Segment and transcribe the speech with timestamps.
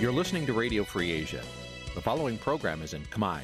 [0.00, 1.42] You're listening to Radio Free Asia.
[1.96, 3.40] The following program is in Khmer.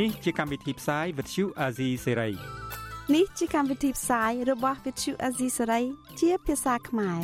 [0.00, 2.32] នេះជាកម្មវិធីផ្សាយ Vuthu Azizi Serai
[3.14, 5.84] នេះជាកម្មវិធីផ្សាយរបស់ Vuthu Azizi Serai
[6.20, 7.20] ជាភាសាខ្មែរ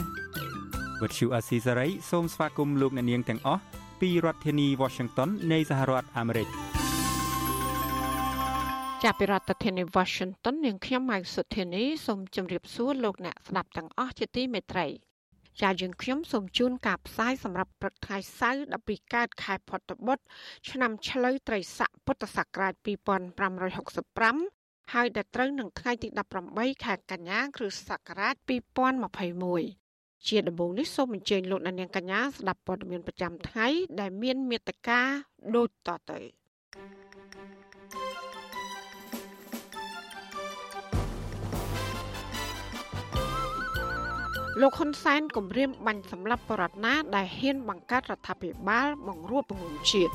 [1.00, 3.62] Vuthu Azizi Serai សូមស្វាគមន៍លោកអ្នកនាងទាំងអស់
[4.00, 6.48] ពីរដ្ឋធានី Washington នៃសហរដ្ឋអាមេរិក។
[9.04, 14.86] ចាប់ពីរដ្ឋធានី Washington នាងខ្ញុំម៉ៅសុធានីសូមជម្រាបសួរលោកអ្នកស្ដាប់ទាំងអស់ជាទីមេត្រី
[15.62, 20.24] ចាយើងខ្ញុំសូមជូនការផ្សាយសម្រាប់ព្រឹកថ្ងៃសៅរ៍12កើតខែផុតបុត្រ
[20.70, 22.74] ឆ្នាំឆ្លូវត្រីស័កពុទ្ធសករាជ
[23.88, 26.08] 2565ហើយដល់ត្រូវនឹងថ្ងៃទី
[26.46, 28.34] 18ខែកញ្ញាគ្រិស្តសករាជ
[29.56, 33.68] 2021ជាដំបូងនេះសូមអញ្ជើញលោកអ្នកនាងកញ្ញាស្ដាប់ព័ត៌មានប្រចាំថ្ងៃ
[34.00, 35.00] ដែលមានមេត្តា
[35.56, 36.20] ដូចតទៅ។
[44.62, 50.12] លោកហ៊ុនសែនគម្រាមបាញ់សម្លាប់បរតណាដែលហ៊ានបង្កើតរដ្ឋាភិបាលបង្រួបបង្រួមជាតិ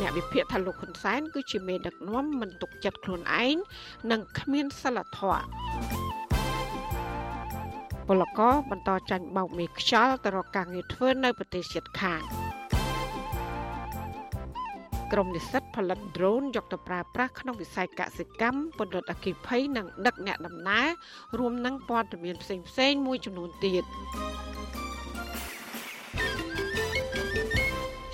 [0.00, 3.56] អ្នកវិភាគថាលោកហ៊ុនសែនគឺជាមេដឹកនាំមិនទុកចិត្តខ្លួនឯង
[4.10, 5.44] និងគ្មានសិលធម៌
[8.08, 12.22] ពលករបន្តចាញ់បោកមេខ្យល់ទៅរកការងារធ្វើនៅប្រទេសជិតខាង
[15.12, 20.86] ក្រមនិស្សិតផលិត drone យកទៅប្រើប្រាស់ក្នុងវិស័យកសិកម្មពន្លត់អគិភ័យនិងដឹកអ្នកដំណើរ
[21.38, 23.84] រួមនឹងព័ត៌មានផ្សេងផ្សេងមួយចំនួនទៀត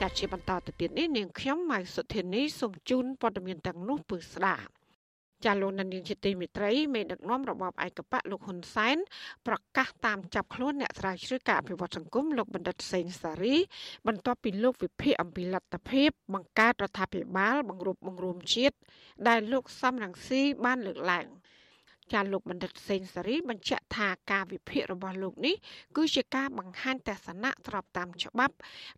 [0.01, 4.73] ចាត់ជាបន្តទៅទៀតនេះនាងខ្ញុំម៉ៅសុធានីសូមជូនព័ត៌មានទាំងនោះពឺស្ដាប់
[5.45, 8.97] ចាលោកនាងជាទីមេត្រីមេដឹកនាំរបបឯកបៈលោកហ៊ុនសែន
[9.47, 13.57] ប្រកាសតាមចាប់ខ្លួនអ្នកស្រាវជ្រាវការអភិវឌ្ឍសង្គមលោកបណ្ឌិតសេងសារី
[14.07, 18.77] បន្ទាប់ពីលោកវិភាគអំពីលទ្ធភាពបង្កើតរដ្ឋាភិបាលបង្រួបបង្រួមជាតិ
[19.28, 21.27] ដែលលោកសំរងស៊ីបានលើកឡើង
[22.12, 25.55] ចាលោកបណ្ឌិតសេងសារីបញ្ជាក់ថាការវិភាគរបស់លោកនេះ
[25.97, 28.55] គឺជាការបង្ហាញទស្សនៈស្របតាមច្បាប់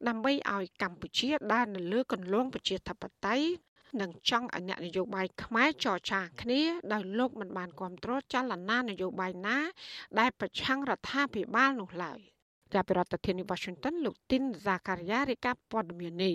[0.09, 3.47] ដើម្បីឲ្យកម្ពុជាដើរនៅលើគន្លងប្រជាធិបតេយ្យ
[4.00, 6.60] និងចង់ឲ្យអ្នកនយោបាយខ្មែរចរចាគ្នា
[6.93, 9.59] ដោយលោកមិនបានគ្រប់គ្រងចលនានយោបាយណា
[10.19, 12.19] ដែលប្រឆាំងរដ្ឋាភិបាលនោះឡើយ
[12.75, 16.34] ចាប់ពីរដ្ឋធានី Washington លោកទីនហ្សាការីយ៉ារាយការណ៍ព័ត៌មាននេះ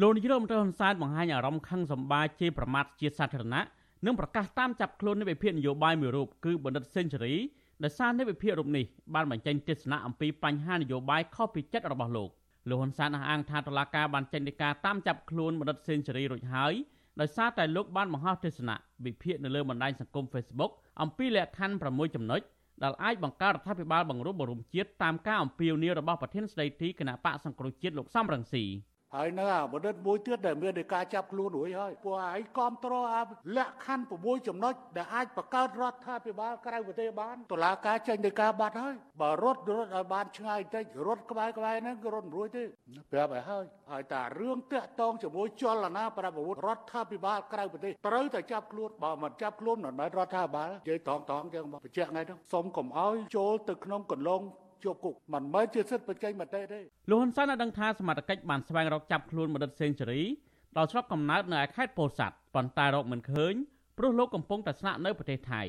[0.00, 3.62] លោកនាយរដ្ឋមន្ត្រីហ៊ុនសែនបង្ហាញអារម្មណ៍ខឹងសម្បាជេរប្រមាថជាសាធារណៈ
[4.06, 7.34] និងប្រកាសតាមចាប់ខ្លួននៃវិភាគនយោបាយមួយរូបគឺបណ្ឌិតសេនស៊ូរី
[7.84, 8.84] ដោយសារនៃវិភាគរូបនេះ
[9.14, 12.30] បានបញ្ចេញទស្សនៈអំពីបញ្ហានយោបាយខុសពីចិត្តរបស់លោក
[12.68, 16.72] លោកហ៊ុនសែនអះអាងថាតុលាការបានចេញដីកាតាមចាប់ខ្លួនបណ្ឌិតសេនស៊ូរីរួចហើយ
[17.20, 22.40] ដោយសារតែលោកបានបង្ហោះទស្សនៈវិភាគនៅលើបណ្ដាញសង្គម Facebook អំពីលក្ខខណ្ឌ6ចំណុច
[22.82, 28.64] ដែលអាចបង្កើតរដ្ឋាភិបាលបង្រួបបង្រួមជាតិតាមការអំពាវនាវរបស់ប្រធានស្ដីទីគណៈបកសង្គ្រោះជាតិលោកសំរងស៊ី
[29.16, 33.22] ហើយនៅអាបណ្ឌិតមួយទៀតដែលមាននៃការចាប់ខ្លួនរួចហើយពួកឯងគ្រប់គ្រងអា
[33.56, 42.64] លក្ខខណ្ឌ6ចំណុចដែលអាចបង្កើតរដ្ឋាភិបាលក្រៅប្រទេសបានតុលាការចេញនៃការបាត់ហើយបើរត់រត់ឲ្យបានឆ្ងាយបន្តិចរត់ក្បែរក្បែរហ្នឹងគឺរត់មិនរួចទេ
[43.12, 54.42] ប្រាប់ឲ្យហើយហើយតារឿងតាក់តងជាមួយចលនាប្រពន្ធរដ្ឋាភិបាលក្រៅប្រទេសត្រូវតែចាប់ខ្លួនបើមិនចាប់ខ្លួនមិនមែនរដ្ឋាភិបាលនិយាយត្រង់ត្រង់ចឹងបញ្ជាក់ថ្ងៃហ្នឹងសូមកុំឲ្យចូលទៅក្នុងកន្លង
[54.84, 60.22] ជាប់គុកមិនមែនជាសិទ្ធិបញ្ចេញមតិទេលោកហ៊ុនសែនបានដឹងថាសមត្ថកិច្ចបានស្វែងរកចាប់ខ្លួនបណ្ឌិតសេងសេរី
[60.76, 63.54] ដល់ស្រុកកំណើតនៅឯខេត្តពោធិ៍សាត់ប៉ុន្តែរកមិនឃើញ
[63.98, 65.62] ព្រោះលោកកំពុងតែស្នាក់នៅប្រទេសថៃ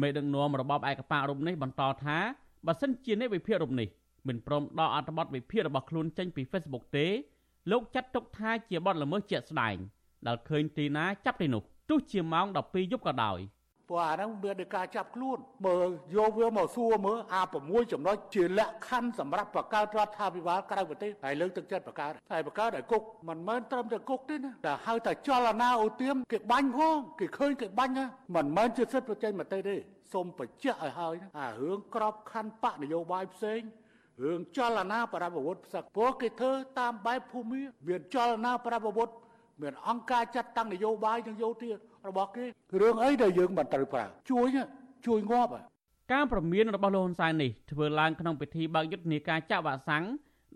[0.00, 2.18] មេដឹកនាំរបបឯកបករូបនេះបន្តថា
[2.66, 3.88] បើសិនជាអ្នកវិភាគរូបនេះ
[4.28, 7.06] មិនព្រមដកអត្ថបទវិភាគរបស់ខ្លួនចេញពី Facebook ទេ
[7.70, 9.76] លោកចាត់ទុកថាជាបទល្មើសជាក់ស្ដែង
[10.26, 13.38] ដែលឃើញទីណាចាប់ទីនោះទោះជាម៉ោង12យប់ក៏ដោយ
[13.94, 27.92] ព្រោះអាហ្នឹងមាននៃការចាប់ខ្លួនមើលយកវាមកសួរមើលអា6ចំណុចជាលក្ខខណ្ឌសម្រាប់បង្កើតរដ្ឋាភិបាលក្រៅប្រទេសហើយលើកទឹកចិត្តបង្កើតហើយបង្កើតឲ្យគុកមិនមែនត្រឹមតែគុកទេណាតែហៅថាចលនាអូទៀមគេបាញ់ផងគេឃើញគេបាញ់
[28.34, 29.76] មិនមែនជាសិទ្ធិប្រជែងមតិទេ
[30.12, 33.60] សូមបញ្ជាក់ឲ្យហើយអារឿងក្របខណ្ឌបកនយោបាយផ្សេង
[34.22, 39.08] រឿងចលនាបរិបវុធផ្សឹកព្រោះគេធ្វើតាមបែបភូមិមានចលនាបរិបវុធ
[39.62, 41.70] មានអង្គការចាត់តាំងនយោបាយនិងយោធា
[42.08, 42.44] របស់គេ
[42.80, 44.48] រឿងអីដែលយើងមិនត្រូវប្រើជួយ
[45.06, 45.50] ជួយងាប់
[46.12, 50.04] ការប្រមានរបស់លោកហ៊ុនសែននេះធ្វើឡើងក្នុងពិធីបើកយុទ្ធនាការចាក់វ៉ាក់សាំង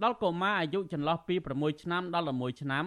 [0.02, 2.84] ដល់កុមារអាយុចន្លោះពី6ឆ្នាំដល់11ឆ្នាំ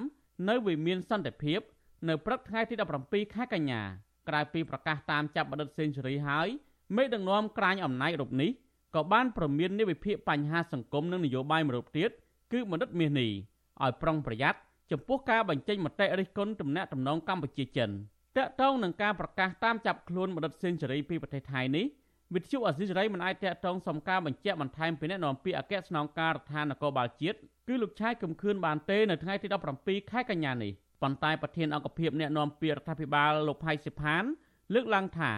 [0.49, 1.59] នៅវិមានសន្តិភាព
[2.07, 3.81] នៅព្រឹកថ្ងៃទី17ខែកញ្ញា
[4.27, 6.47] ក្រៅពីប្រកាសតាមចាប់បណ្ឌិតសេនស៊ូរីហើយ
[6.95, 8.51] មេដឹកនាំក្រាញអំណាចរូបនេះ
[8.95, 12.09] ក៏បានប្រមាននៃវិភាគបញ្ហាសង្គមនិងនយោបាយមួយរូបទៀត
[12.51, 13.31] គឺបណ្ឌិតមាសនេះ
[13.83, 14.59] ឲ្យប្រុងប្រយ័ត្ន
[14.91, 17.89] ចំពោះការបញ្ចេញមតិរិះគន់ទំនាក់ទំនងកម្ពុជាចិន
[18.37, 21.85] តកតងនឹងការប្រកាសតាមចាប់ខ្លួនបណ្ឌិតសេនស៊ូរីពីប្រទេសថៃនេះ
[22.35, 29.47] វិទ្យុអស៊ីសេរីមិនអាចតកតងសំការបញ្ជាក់បន្ថែមពីអ្នកនាំពាក្យអគ្គស្នងការដ្ឋាននគរបាលជាតិគឺលោកឆាយកំខឿនបានទេនៅថ្ងៃទី
[29.79, 30.71] 17ខែកញ្ញានេះ
[31.01, 34.23] ប៉ុន្តែប្រធានអង្គភិបអ្នកនាំពាក្យរដ្ឋាភិបាលលោកផៃសិផាន
[34.73, 35.31] លើកឡើងថា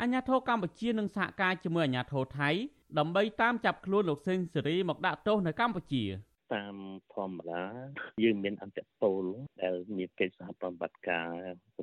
[0.00, 2.50] អាញាធរកម្ពុជានឹងសហការជាមួយអាញាធរថៃ
[2.98, 6.04] ដើម្បីតាមចាប់ខ្លួនលោកសេងសេរីមកដាក់ទោសនៅកម្ពុជា
[6.54, 6.76] តាម
[7.14, 7.64] ធម្មតា
[8.24, 9.24] យើងមានអន្តរពល
[9.62, 11.30] ដែលមានកិច្ចសហប្រតិបត្តិការ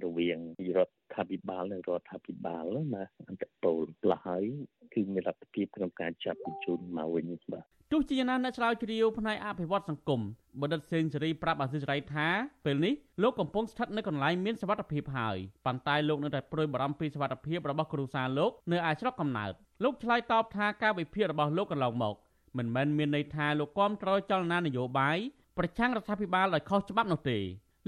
[0.03, 0.37] រវាង
[0.77, 2.65] រដ្ឋាភិបាលនិងរដ្ឋាភិបាល
[2.95, 4.45] ណាអន្តរពលផ្លាស់ហើយ
[4.93, 10.21] គឺមានលទ្ធភាពក្នុងការចាប់បញ្ជូនមកវិញបាទទោះជាយ៉ាងណាអ្នកឆ្លើយជ្រាវផ្នែកអភិវឌ្ឍសង្គម
[10.61, 12.27] បណ្ឌិតសេនស៊ូរីប្រាប់អាស៊ីសេរីថា
[12.65, 12.93] ពេលនេះ
[13.23, 19.51] លោកកំពុងស្ថិតនៅកន្លែងមានសុវត្ថិភាពហើយប៉ុន្តែលោកនៅតែព្រួយបារម្ភពីសុវត្ថិភាពរបស់គ្រួសារលោកនៅឯស្រុកកំណើត
[19.83, 22.15] លោកឆ្លើយតបថាការវិភាគរបស់លោកកន្លងមក
[22.57, 25.17] មិនមែនមានន័យថាលោកគាំទ្រចលនានយោបាយ
[25.57, 27.39] ប្រឆាំងរដ្ឋាភិបាលដោយខុសច្បាប់នោះទេ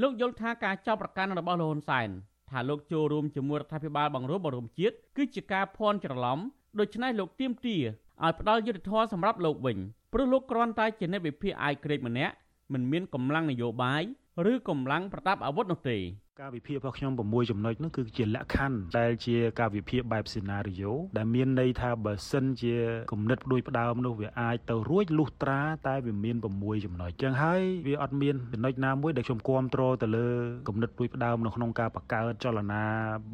[0.02, 2.10] លោកយល់ថាការចោទប្រកាន់របស់លោកហ៊ុនសែន
[2.50, 6.40] ថាលោកចូលរួមជាមួយរដ្ឋាភិបាលបង្រួបបង្រួមជាតិគឺជាការភ័ន្តច្រឡំ
[6.80, 9.78] ដូច្នេះលោកទៀមទាឲ្យផ្ដាល់យុទ្ធធម៌សម្រាប់លោកវិញ
[10.14, 12.34] ព្រោះលោកគ្រាន់តែជាអ្នកវិភាគអាយក្រេតម្នាក់
[12.74, 14.04] មិនមានកម្លាំងនយោបាយ
[14.52, 15.98] ឬកម្លាំងប្រដាប់អាវុធនោះទេ
[16.42, 22.76] ការវិភាគរបស់ខ្ញុំ6ចំណុចនោះគឺជាលក្ខខណ្ឌដែលជាការវិភាគបែបសេណារីយ៉ូដែលមានន័យថាបើសិនជា
[23.12, 30.28] គំនិតដូចផ្ដើមនោះវាអាចទៅរួចលុះត្រាតែវាមាន6ចំណុចចឹងហើយវាអត់មានចំណុចណាមួយដែលខ្ញុំគ្រប់គ្រងទៅលើ
[30.68, 32.84] គំនិតដូចផ្ដើមនៅក្នុងការបង្កើតចលនា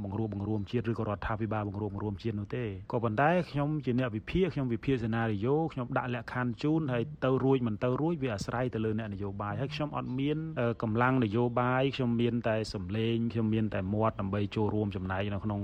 [0.03, 10.37] បង្រួបបង្រួមជាតិឬក៏រដ្ឋាភិបាលបង្រួបបង្រួមជាតិនោះទេក៏ប៉ុន្តែខ្ញុំជាអ្នកវិភាគខ្ញុំវិភាគសេណារីយ៉ូខ្ញុំដាក់លក្ខខណ្ឌជូនហើយទៅរួចមិនទៅរួចវាអាស្រ័យទៅលើអ្នកនយោបាយហើយខ្ញុំអត់មាន
[10.81, 15.61] កម្លាំងនយោបាយខ្ញុំមានតែសំលេងខ្ញុំមានតែមាត់ដើម្បីចូលរួមចំណែកនៅក្នុង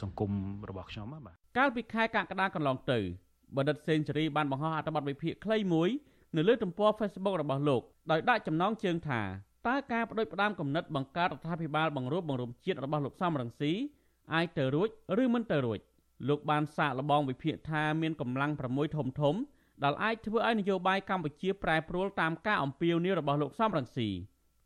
[0.00, 0.30] សង្គម
[0.68, 2.98] របស់ខ្ញុំបាទកាលពីខែកក្កដាកន្លងទៅ
[3.56, 5.88] បណ្ឌិតសេនស៊ូរីបានបង្ហោះអត្ថបទវិភាគខ្លីមួយ
[6.36, 9.20] នៅលើទំព័រ Facebook របស់លោកដោយដាក់ចំណងជើងថា
[9.68, 13.72] តើការបដិបដាមគំនិតបង្កើតរដ្ឋាភិបាលបង្រួបបង្រួមជាតិរបស់លោកសំរងស៊ី
[14.34, 14.88] អាចទៅរួច
[15.22, 15.78] ឬមិនទៅរួច
[16.28, 19.34] លោកបានសាកល្បងវិភាគថាមានកម្លាំង6ធំធំ
[19.84, 24.08] ដែលអាចធ្វើឲ្យនយោបាយកម្ពុជាប្រែប្រួលតាមការអំពាវនាវរបស់លោកសំរងស៊ី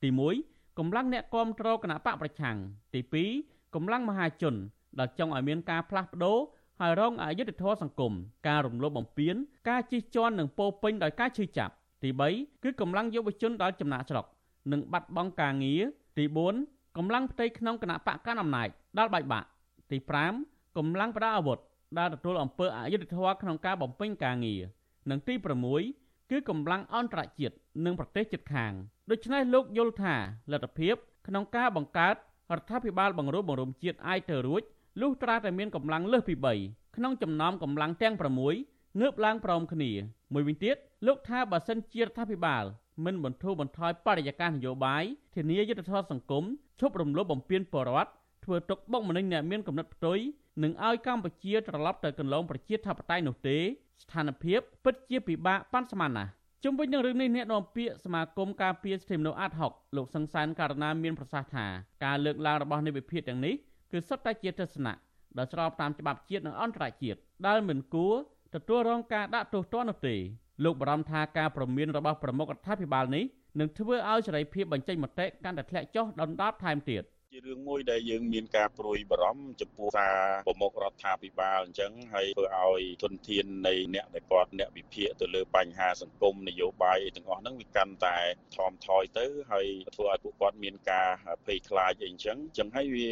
[0.02, 2.56] ទី1 កម្លាំងអ្នកគាំទ្រគណៈបកប្រឆាំង
[2.94, 3.00] ទី
[3.36, 4.54] 2កម្លាំងមហាជន
[4.98, 6.38] ដែលចង់ឲ្យមានការផ្លាស់ប្ដូរ
[6.80, 8.12] ហើយរងអយុត្តិធម៌សង្គម
[8.48, 9.34] ការរំលោភបំពាន
[9.68, 11.72] ការជិះជាន់និងពោពេញដោយការឈឺចាប់
[12.02, 14.26] ទី3គឺកម្លាំងយុវជនដែលចំណាក់ស្រុក
[14.72, 15.82] និងបាត់បង់ការងារ
[16.18, 16.24] ទី
[16.60, 18.68] 4កម្លាំងផ្ទៃក្នុងគណៈបកកណ្ដាលអំណាច
[18.98, 19.46] ដែលបែកបាក់
[19.90, 19.98] ទី
[20.38, 21.58] 5កម្លាំងប្រដាប់អាវុធ
[21.98, 24.62] ដែលទទួលអំពើអយុត្តិធម៌ក្នុងការបំពេញការងារ
[25.10, 25.34] និងទី
[25.74, 27.54] 6 គឺកម្លាំងអន្តរជាតិ
[27.84, 28.72] និងប្រទេសជិតខាង
[29.10, 30.14] ដូច្នេះលោកយល់ថា
[30.52, 30.94] លទ្ធភាព
[31.26, 32.14] ក្នុងការបង្កើត
[32.54, 34.62] រដ្ឋាភិបាលបង្រួបបង្រួមជាតិអាចទៅរួច
[35.00, 36.34] លុះត្រាតែមានកម្លាំងលើសពី
[36.66, 38.14] 3ក្នុងចំណោមកម្លាំងទាំង
[38.58, 39.90] 6ងើបឡើងព្រមគ្នា
[40.32, 40.76] មួយវិញទៀត
[41.06, 42.64] លោកថាបើសិនជារដ្ឋាភិបាល
[43.04, 45.04] មិនបន្ធូរបន្ថយបរិយាកាសនយោបាយ
[45.34, 46.44] ធានាយុទ្ធសាស្ត្រសង្គម
[46.80, 48.10] ឈប់រំលោភបំពានបរដ្ឋ
[48.44, 50.18] ធ្វើទុកបុកម្នេញអ្នកមានកំណត់ផ្ទុយ
[50.62, 53.58] និងឲ្យកម្ពុជាត្រឡប់ទៅកន្លងប្រជាធិបតេយ្យនោះទេ
[54.02, 56.30] ស្ថានភាពពិតជាពិបាកប៉ាន់ស្មានណាស់
[56.64, 61.66] ជុំវិញនឹងរឿងនេះអ្នកនាំពាក្យសមាគមការពារសិទ្ធិមនុស្សអាត់ហុកលោកសង្សានករណាមានប្រសាសន៍ថា
[62.04, 63.54] ការលើកឡើងរបស់នៃវិភាគទាំងនេះ
[63.92, 64.94] គឺសុទ្ធតែជាទស្សនៈ
[65.38, 68.14] ដែលស្របតាមច្បាប់ជាតិនិងអន្តរជាតិដែលមិនគួរ
[68.54, 70.16] ទទួលរងការដាក់ទោសទណ្ឌនោះទេ
[70.64, 73.24] លោកបារម្ភថាការប្រមានរបស់ប្រមុខរដ្ឋាភិបាលនេះ
[73.60, 77.02] នឹងធ្វើឲ្យសេរីភាពបញ្ចេញមតិកាន់តែធ្លាក់ចុះដុនដាបថែមទៀត
[77.36, 88.18] ជារឿងមួយដែលយើងមានការព្រួយបារម្ភចំពោះការប្រមុខរដ្ឋាភិបាលអញ្ចឹងហើយធ្វើឲ្យទុនធាននៃអ្នកដែលគាត់អ្នកវិភាគទៅលើបញ្ហាសង្គមនយោបាយទាំងអស់ហ្នឹងវាកាន់តែ
[88.56, 89.66] ថមថយទៅហើយ
[89.96, 91.08] ធ្វើឲ្យពួកគាត់មានការ
[91.46, 93.10] ភ័យខ្លាចអីអញ្ចឹងអញ្ចឹងហើយវា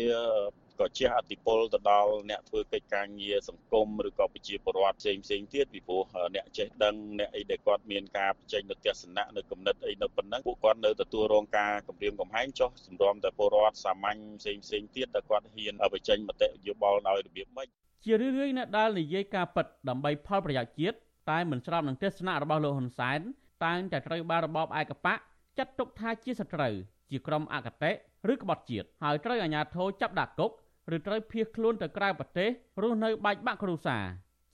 [0.83, 6.03] ក៏ជះអតិពលទៅដល់អ្នកធ្វើកិច្ចការងារសង្គមឬក៏ប្រជាពលរដ្ឋផ្សេងផ្សេងទៀតពីព្រោះ
[6.35, 17.69] អ្នកចេះដឹងអ្នកអីដែលគាត់មានការបញ្ចេញនូវទស្សនៈនៅគំនិតអីនៅប៉ុណ្ណឹងពួកគាត់នៅទទួលរងការគំរាមកំហែងចុះសម្រាប់តែពលរដ្ឋសាមញ្ញផ្សេងផ្សេងទៀតដែលគាត់ហ៊ានបញ្ចេញមតិយោបល់ដោយរបៀបម៉េច
[18.05, 20.97] ជារឿយៗអ្នកដែលនិយាយការពិតដើម្បីផលប្រយោជន៍ជាតិ
[21.31, 23.21] តែមិនស្របនឹងទស្សនៈរបស់លោកហ៊ុនសែន
[23.65, 25.19] តែងតែត្រូវបានរបបឯកបក
[25.59, 26.75] ចាត់ទុកថាជាសត្រូវ
[27.11, 27.91] ជាក្រុមអកតេ
[28.33, 30.51] ឬក្បត់ជាតិហើយត្រូវអាជ្ញាធរចាប់ដាក់គុក
[30.97, 32.49] ឬត្រូវភៀសខ្លួនទៅក្រៅប្រទេស
[32.83, 34.05] រស់នៅបាច់បាក់គ្រួសារ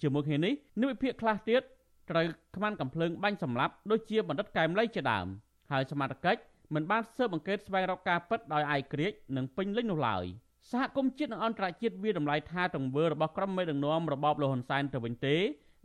[0.03, 1.63] ជាមួយគ្នានេះនិវិភាកខ្លះទៀត
[2.11, 2.25] ត្រូវ
[2.57, 5.27] ខ្មាន់កំភ្លើងបាញ់សម្លាប់ដូចជាបណ្ឌិតកែមលីជាដើម
[5.71, 6.41] ហើយសមត្ថកិច្ច
[6.75, 10.25] មិនបានស៊ើបអង្កេតស្វែងរកការពិតដោយឯករាជ្យនិងពេញលេញនោះឡើយ
[10.71, 15.37] សហគមន៍ជាតិនិងអន្តរជាតិវាតម្លៃថាទង្វើរបស់ក្រុមមេដឹកនាំរបបលហ៊ុនសែនទៅវិញទេ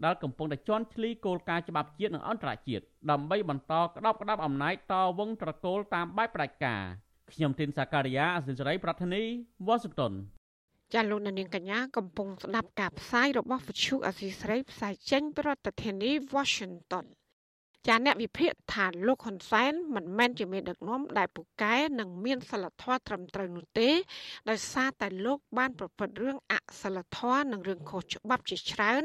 [0.05, 6.83] ដែលកំពុងតែជន់ឈ្លីគោលការណ៍ច្បាប់ជាតិនិងអន្តរជាតិដើម្បីបន្តក្តោបក្តាប់អំណាចតវងត្រកូលតាមបែបផ្ដាច់ការ
[7.31, 9.23] ខ្ញុំទីនសាការីយ៉ាអសិរ័យប្រធានី
[9.67, 10.13] វ៉ាស៊ីនតោន
[10.93, 17.05] ចាលោកនាងកញ្ញាកំពុងស្ដាប់ការផ្សាយរបស់វិទ្យុអសីស្រីផ្សាយចេញពីរដ្ឋធានី Washington
[17.87, 23.89] ចាអ្នកវិភាគថាលោកហ៊ុនសែនមិនមែនជាមេដឹកនាំដែលពូកែនិងមានសិលធម៌ត្រឹមត្រូវនោះទេ
[24.49, 29.03] ដោយសារតែលោកបានប្រព្រឹត្តរឿងអសិលធម៌និងរឿងខុសច្បាប់ជាច្រើន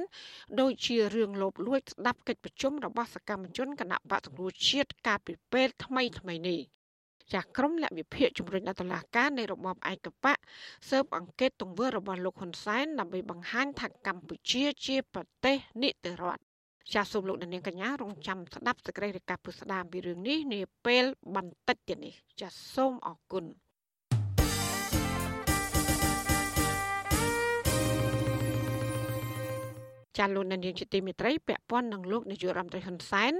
[0.60, 6.60] ដូចជារឿងលោភលួចស្ដាប់កិច្ចប្រជុំរបស់សកម្មជនគណៈបកសង្គ្រោះជាតិកាលពីពេលថ្មីថ្មីនេះ
[7.32, 10.36] ចាស់ក្រុមលក្ខវិភាគជំរុញដល់តុលាការនៃរបបឯកបក
[10.88, 16.42] ស៊ើបអង្កេតទង្វើរបស់លោកហ៊ុនសែនដើម្បីបង្ហាញថាកម្ពុជាជាប្រទេសនីតិរដ្ឋ
[16.94, 21.04] ចាសសូមលោកនាងកញ្ញារងចាំស្ដាប់សេចក្តីរាយការណ៍ពុស្ដាមពីរឿងនេះនាពេល
[21.36, 23.44] បន្តិចទៀតនេះចាសសូមអរគុណ
[30.16, 33.32] ចាលោកនាយកជាទីមេត្រីពាក់ព័ន្ធនឹងលោកនាយករដ្ឋមន្ត្រីហ៊ុនសែន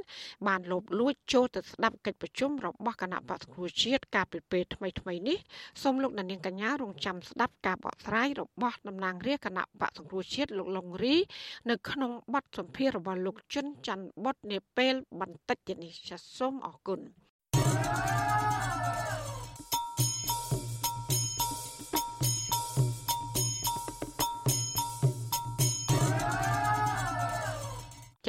[0.47, 5.39] បានលោបលួចចូលទៅស្ដាប់កិច្ចប្រជុំរបស់គណៈបក្សប្រជាជាតិកាលពីពេលថ្មីថ្មីនេះ
[5.83, 11.17] សូមលោកនាងកញ្ញារងចាំស្ដាប់ការបកស្រាយរបស់តំណាងរាជគណៈបក្សសង្គ្រោះជាតិលោកលងរី
[11.71, 17.01] នៅក្នុងបទសម្ភាសន៍របស់លោកជុនច័ន្ទបុតនាពេលបន្តិចទៀតនេះចាសសូមអរគុណ
[17.55, 18.28] thank you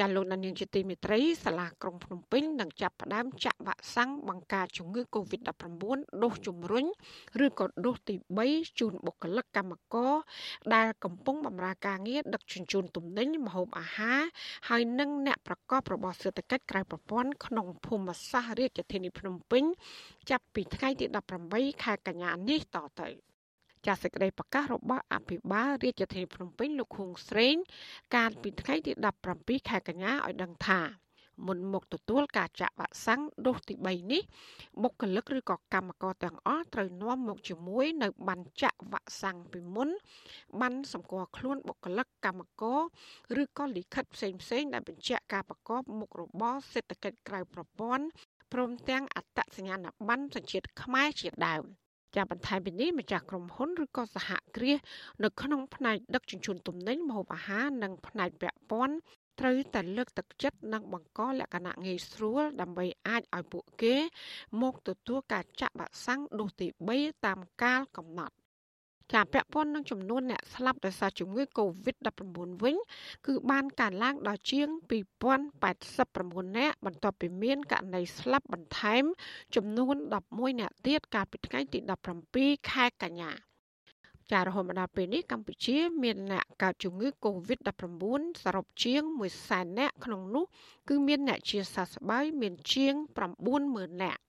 [0.00, 5.82] ចាលោកនាងជាទីមេត្រីសាលាក្រុងភ្នំពេញនឹងចាប់ផ្ដើមចាក់វ៉ាក់សាំងបង្ការជំងឺ Covid-19
[6.22, 6.86] ដូសជំរុញ
[7.44, 8.14] ឬក៏ដូសទី
[8.46, 10.14] 3ជូនបុគ្គលិកកម្មករ
[10.74, 14.20] ដែលកំពុងបម្រើការងារដឹកជញ្ជូនទំនិញម្ហូបអាហារ
[14.68, 19.64] ហើយនិងអ្នកប្រកបរបរសេដ្ឋកិច្ចក្រៅប្រព័ន្ធក្នុងភូមិសាស្ត្ររាជធានីភ្នំពេញ
[20.30, 21.06] ចាប់ពីថ្ងៃទី
[21.44, 23.10] 18ខែកញ្ញានេះតទៅ។
[23.86, 27.56] ចាសសេចក្តីប្រកាសរបស់អភិបាលរាជធានីភ្នំពេញលោកខួងស្រេង
[28.14, 28.92] កាលពីថ្ងៃទី
[29.30, 30.80] 17ខែកញ្ញាឲ្យដឹងថា
[31.46, 34.22] មុនមកទទួលការចាក់វ៉ាក់សាំងដូសទី3នេះ
[34.82, 39.88] បុគ្គលិកឬក៏កម្មករទាំងអស់ត្រូវនាំមកជាមួយនៅបានចាក់វ៉ាក់សាំងពីមុន
[40.60, 42.80] បានសម្គាល់ខ្លួនបុគ្គលិកកម្មករ
[43.42, 48.04] ឬក៏លិខិតផ្សេងផ្សេងដែលបញ្ជាក់ការប្រកបមុខរបរសេដ្ឋកិច្ចក្រៅប្រព័ន្ធ
[48.52, 51.64] ព្រមទាំងអត្តសញ្ញាណប័ណ្ណសញ្ជាតិខ្មែរជាដើម។
[52.16, 54.78] ចាបន្ថែមពីនេះម្ចាស់ក្រុមហ៊ុនឬក៏សហគ្រាស
[55.24, 58.96] នៅក្នុងផ្នែកដឹកជញ្ជូនទំនិញម្ហូបអាហារនិងផ្នែកពាក់ព័ន្ធ
[59.40, 63.96] ត្រូវតែលើកទឹកចិត្តនិងបង្កលក្ខណៈងាយស្រួលដើម្បីអាចឲ្យពួកគេ
[64.62, 68.34] មកទទួលការចាក់វ៉ាក់សាំងដូសទី3តាមកាលកំណត់
[69.12, 72.20] ចាពាក់ព័ន្ធនឹងចំនួនអ្នកស្លាប់ដោយសារជំងឺ Covid-19
[72.62, 72.76] វិញ
[73.26, 74.68] គឺបានកើនឡើងដល់ជាង
[75.62, 79.04] 2089នាក់បន្ទាប់ពីមានករណីស្លាប់បន្ថែម
[79.54, 79.96] ចំនួន
[80.28, 81.78] 11នាក់ទៀតកាលពីថ្ងៃទី
[82.24, 83.32] 17ខែកញ្ញា
[84.32, 89.02] ចារហូតមកដល់ពេលនេះកម្ពុជា មានអ្នកកើតជំងឺ Covid-19 សរុបជាង
[89.40, 90.44] 100,000នាក់ក្នុងនោះ
[90.88, 92.94] គឺមានអ្នកជាសះស្បើយមានជាង
[93.48, 94.20] 90,000នាក់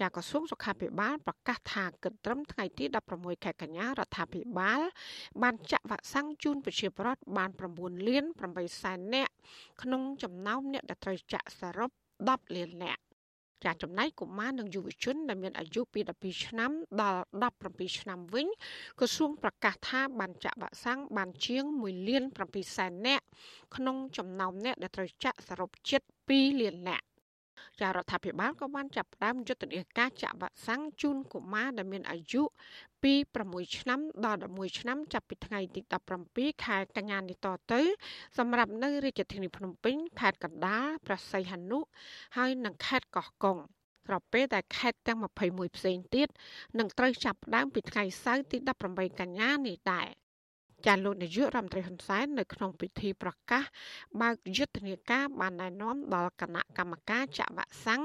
[0.00, 4.80] ចាក្រសួងសុខាភិបាលប្រកាសថាគិតត្រឹមថ្ងៃទី16ខែកញ្ញារដ្ឋាភិបាល
[5.42, 9.32] បានចាក់វ៉ាក់សាំងជូនប្រជាពលរដ្ឋបាន9លាន8សែននាក់
[9.82, 11.90] ក្នុងចំណោមអ្នកដែលត្រូវចាក់សរុប
[12.24, 13.02] 10លាននាក់
[13.64, 17.22] ចាចំណែកកុមារនិងយុវជនដែលមានអាយុពី12ឆ្នាំដល់
[17.60, 18.46] 17ឆ្នាំវិញ
[18.98, 23.24] ក្រសួងប្រកាសថាបានចាក់វ៉ាក់សាំងបានជាង1លាន7សែននាក់
[23.76, 26.00] ក្នុងចំណោមអ្នកដែលត្រូវចាក់សរុបជិត
[26.30, 27.07] 2លាននាក់
[27.80, 32.42] ចារដ្ឋាភិបាលក៏បានចាប់ផ្ដើមយុទ្ធនាការចាក់វ៉ាក់សាំងជូនកុមារដែលមានអាយុ
[33.02, 33.14] ពី
[33.46, 35.80] 6ឆ្នាំដល់11ឆ្នាំចាប់ពីថ្ងៃទី
[36.22, 37.80] 17ខែកញ្ញានេះតទៅ
[38.38, 41.78] សម្រាប់នៅរាជធានីភ្នំពេញខេត្តកណ្ដាលព្រះសីហនុ
[42.36, 43.58] ហើយនិងខេត្តកោះកុង
[44.08, 46.28] ក្រពេលតែខេត្តទាំង21ផ្សេងទៀត
[46.78, 48.56] នឹងត្រូវចាប់ផ្ដើមពីថ្ងៃសៅរ៍ទី
[48.88, 50.08] 18កញ្ញានេះដែរ
[50.86, 53.64] ចាលោកនាយករដ្ឋមន្ត្រីហ៊ុនសែននៅក្នុងពិធីប្រកាស
[54.20, 58.02] បើកយុទ្ធនាការបានណែនាំដល់គណៈកម្មការចាក់វ៉ាក់សាំង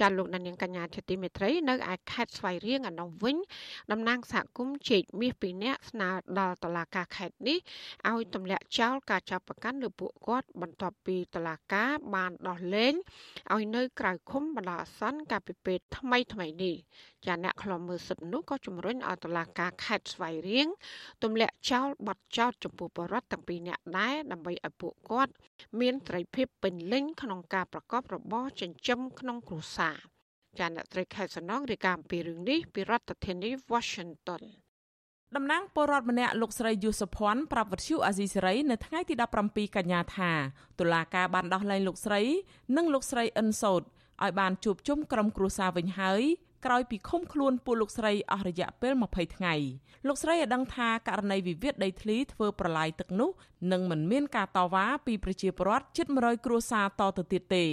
[0.00, 3.36] ចាលោកនាងកញ្ញាជាទីមេត្រីនៅឯខេត្តស្វាយរៀងឯនោះវិញ
[3.92, 7.58] តំណាងសហគមន៍ជែកមាសពីរនាក់ស្នើដល់តុលាការខេត្តនេះ
[8.10, 12.94] ឲ្យទម្លាក់ចោលការចាប់ប្រកាន់លើពួកគាត់បន្ទាប់ពីតុលាការបានដោះលែង
[13.54, 16.76] ឲ្យនៅក្រៅឃុំបណ្ដោះអាសន្នកាលពីពេលថ្មីថ្មីនេះ
[17.26, 20.68] ចាអ្នកខ្លំមើលសិទ្ធិនោះក៏ជំរុញឲ្យតុលាការខេត្តស្វាយរៀង
[21.22, 25.32] ទម្លាក់ចោលបទចោទចំពោះបរិវត្តទាំងពីរនាក់ដែរដើម្បីឲ្យពួកគាត់
[25.80, 29.83] មានត្រីភាពពេញលេញក្នុងការប្រកបរបរចិញ្ចឹមក្នុងគ្រួសារ
[30.58, 34.42] ចាអ្នកត្រីខេត្តសំណងរាយការណ៍អំពីរឿងនេះពីរដ្ឋធានី Washington
[35.36, 39.14] តំណាងពលរដ្ឋម្នាក់លោកស្រីយូសុភ័ណ្ឌប្រាប់វិទ្យុអាស៊ីសេរីនៅថ្ងៃទី
[39.46, 40.32] 17កញ្ញាថា
[40.78, 42.22] តុលាការបានដោះលែងលោកស្រី
[42.76, 43.82] និងលោកស្រីអិនសោត
[44.22, 46.22] ឲ្យបានជួបជុំក្រុមគ្រួសារវិញហើយ
[46.66, 49.54] ក្រោយពីឃុំខ្លួនពួកលោកស្រីអស់រយៈពេល20ថ្ងៃ
[50.06, 53.30] លោកស្រីឲ្យដឹងថាករណីវិវាទដីធ្លីធ្វើប្រឡាយទឹកនោះ
[53.72, 57.64] នឹងមិនមានការតវ៉ាពីប្រជាពលរដ្ឋជិត100គ្រួសារតទៅទៀតទេ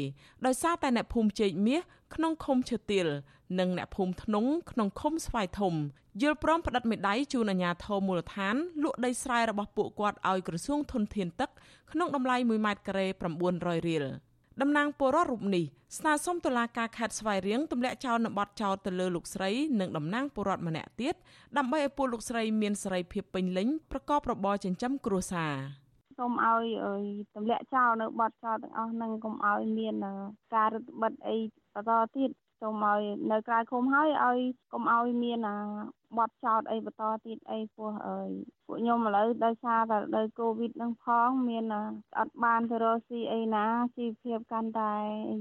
[0.45, 1.81] ដោយសារតែអ្នកភូមិជែកមាស
[2.15, 3.07] ក្នុងឃុំឈើទាល
[3.59, 5.73] និងអ្នកភូមិធ្នងក្នុងឃុំស្វាយធំ
[6.21, 11.49] យល់ព្រមផ្តិតមេដៃជូនអាជ្ញាធរមូលដ្ឋានលក់ដីស្រែរបស់ពួកគាត់ឲ្យក្រសួងធនធានទឹក
[11.91, 13.07] ក្នុងតម្លៃ1ម៉ែត្រការ៉េ
[13.47, 14.05] 900រៀល
[14.61, 15.65] តំណាងពលរដ្ឋរូបនេះ
[15.97, 19.49] ស្នើសុំតុលាការខេត្តស្វាយរៀងទម្លាក់ចោលនៅបទចោទទៅលើលោកស្រី
[19.79, 21.15] និងតំណាងពលរដ្ឋម្នាក់ទៀត
[21.57, 25.53] ដើម្បីឲ្យពលលោកស្រីមានសេរីភាពពេញលេញប្រកបរបរចិញ្ចឹមគ្រួសារ
[26.17, 26.65] សូមឲ្យ
[27.35, 29.95] ទម្លាក់ចោលនៅបទចោលទាំងអស់ហ្នឹងកុំឲ្យមាន
[30.55, 31.37] ការរឹតបន្តឹងអី
[31.75, 32.29] បន្តទៀត
[32.61, 33.01] សូមឲ្យ
[33.31, 34.39] នៅក្រៅឃុំហើយឲ្យ
[34.73, 35.39] កុំឲ្យមាន
[36.17, 38.29] បត់ចោតអីបន្តទៀតអីពោះអើយ
[38.65, 41.65] ពួកខ្ញុំឥឡូវដោយសារតែដោយកូវីដនឹងផងមាន
[42.19, 43.65] អត់បានទៅរកស៊ីអីណា
[43.97, 44.93] ជីវភាពកាន់តែ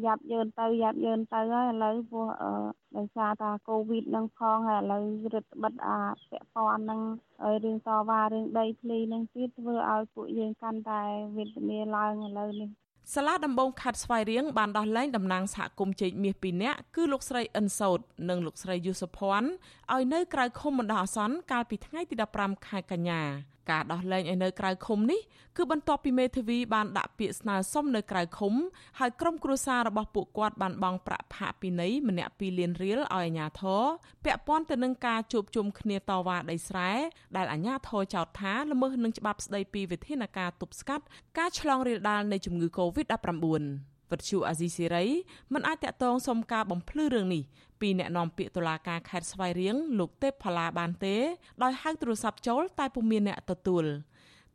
[0.04, 2.52] យ៉ាប់យ៉ឺនទៅយ៉ាប់យ៉ឺនទៅហើយឥឡូវពោះអឺ
[2.96, 7.00] ដោយសារតែកូវីដនឹងផងហើយឥឡូវរឹតបន្តឹងអាពាក់ព័ន្ធនឹង
[7.42, 11.02] ហើយរឿងតវ៉ារឿងដីធ្លីនឹងទៀតធ្វើឲ្យពួកយើងកាន់តែ
[11.36, 12.70] វេទនាឡើងឥឡូវនេះ
[13.14, 19.50] សាលាដំបងខេត្តស្វាយរៀងបានដោះលែងតំណាងសហគមន៍ជែកមាស2នាក់គឺលោកស្រីអិនសោតនិងលោកស្រីយូសុភ័ណ្ឌ
[19.94, 23.22] ឲ្យនៅក្រៅឃុំបណ្ដោះអាសន្នកាលពីថ្ងៃទី15ខែកញ្ញា
[23.70, 25.20] ការដោះលែងឲ្យនៅក្រៅឃុំនេះ
[25.56, 28.54] គឺបន្ទាប់ពីមេធាវីបានដាក់ពាក្យស្នើសុំនៅក្រៅឃុំ
[28.98, 33.82] ហើយក្រុមគ្រួសាររបស់ពួកគាត់បានបង់ប្រាក់ផាកពិន័យម្នាក់2លានរៀលឲ្យអាជ្ញាធរ
[34.24, 36.90] ពាក់ព័ន្ធទៅនឹងការជួបជុំគ្នាតវ៉ាដីស្រែ
[37.36, 41.04] ដែលអាជ្ញាធរចោទថាល្មើសនឹងច្បាប់ស្តីពីវិធានការទប់ស្កាត់
[41.38, 45.06] ការឆ្លងរាលដាលនៃជំងឺ Covid-19 វិទ្យុអាស៊ីសេរី
[45.52, 47.42] មិនអាចតតងសុំការបំភ្លឺរឿងនេះ
[47.80, 51.16] ពីអ្នកនាំពាក្យតុលាការខេត្តស្វាយរៀងលោកទេពផល្លាបានទេ
[51.62, 53.84] ដោយហៅទូរស័ព្ទចូលតែពុំមានអ្នកទទួល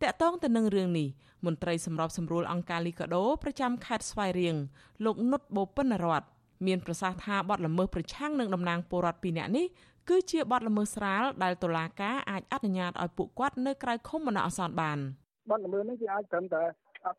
[0.01, 1.07] តាក់ទងទៅនឹងរឿងនេះ
[1.45, 4.55] មន្ត្រីសម្របសម្រួលអង្គការលីកាដូប្រចាំខេត្តស្វាយរៀង
[5.05, 6.23] លោកនុតបូពិនរត
[6.67, 9.65] មានប្រសាសន៍ថាបទល្មើសប្រឆាំងនឹងតំណាងពលរដ្ឋពីរនាក់នេះ
[10.09, 14.97] គឺជាបទល្មើសស្រាលដែលតុលាការអាចអនុញ្ញាតឲ្យពួកគាត់នៅក្រៅឃុំបណ្ដោះអាសន្នបាន
[15.49, 16.63] បទល្មើសនេះវាអាចត្រឹមតែ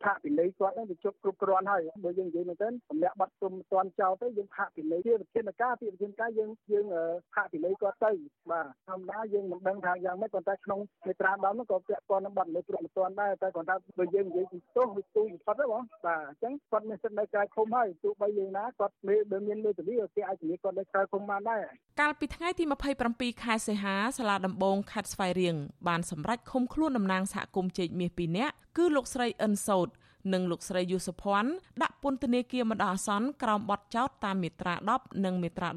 [0.04, 6.86] ផាកពិន័យគាត់នឹងវាជប់គ្រប់គ្រាន់ហើយបើយើងនិយាយមែនទែនសម្រាប់បាត់គុំមិនទាន់ចោលទៅយើងផាកពិន័យជាវិធានការពីវិធានការយើងយើង
[7.34, 8.10] ផាកពិន័យគាត់ទៅ
[8.50, 21.64] បាទធម្មតាយើងមិនដឹងថាយ៉ាងម៉េចប៉ុន្តែក្នុងមេត្រា10នោះក៏ពាក់ព័ន្ធនឹងបាត់ល្មើសព្រមមិនទាន់ដែរតែគាត់ថាបើយើងនិយាយពីទោសវាទូបំផុតហ្នឹងបងបាទអញ្ចឹងគាត់មានសិទ្ធិនៅក្រៅឃុំហើយទោះបីយើងណាគាត់មេបើមានមេធាវីគេអាចជំនាញគាត់នៅក្រៅឃុំបានដែរ
[22.00, 22.64] កាលពីថ្ងៃទី
[23.04, 25.56] 27ខែសីហាសាលាដំបងខេត្តស្វាយរៀង
[25.88, 29.88] បានសម្រេចឃុំខ្លួនតំណាងសហគមន៍ជែកមាស2នាក់គឺលោកស្រីអិនសោត
[30.34, 31.50] និងលោកស្រីយូសុភ័ណ្ឌ
[31.82, 35.68] ដាក់ពន្ធនាគារបណ្ដោះអាសន្នក្រោមបទចោទតាមមាត្រា10និងមាត្រា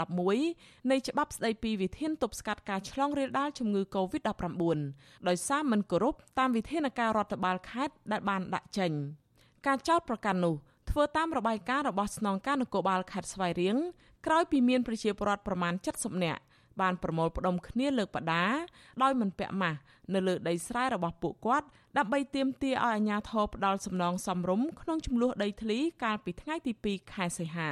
[0.42, 4.64] 11នៃច្បាប់ស្តីពីវិធានទប់ស្កាត់ការឆ្លងរាលដាលជំងឺ Covid-19
[5.28, 8.92] ដោយសារមិនគោរពតាមវិធានការរដ្ឋបាលខេត្តដែលបានដាក់ចេញ
[9.68, 10.56] ការចោទប្រកាន់នោះ
[10.90, 13.78] ធ្វើតាមរបាយការណ៍របស់ស្នងការនគរបាលខេត្តស្វាយរៀង
[14.26, 16.42] ក្រោយពីមានប្រជាពលរដ្ឋប្រមាណ70នាក់
[16.82, 18.46] បានប្រមូលផ្ដុំគ្នាលើកបដា
[19.02, 19.80] ដោយមិនពាក់ម៉ាស់
[20.14, 27.72] នៅលើដីស្រែរបស់ពួកគាត់ដើម្បីទាមទារឲ្យអាជ្ញាធរផ្ដាល់សំណងសំរុំក្នុងចំនួនដីធ្លីកាលពីថ្ងៃទី2ខែសីហា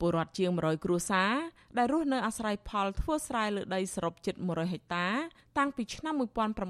[0.00, 1.32] ពលរដ្ឋជាង100គ្រួសារ
[1.78, 5.06] ដែលរស់នៅអាស្រ័យផលធ្វើស្រែលើដីសរុបជិត100ហិកតា
[5.58, 6.14] តាំងពីឆ្នាំ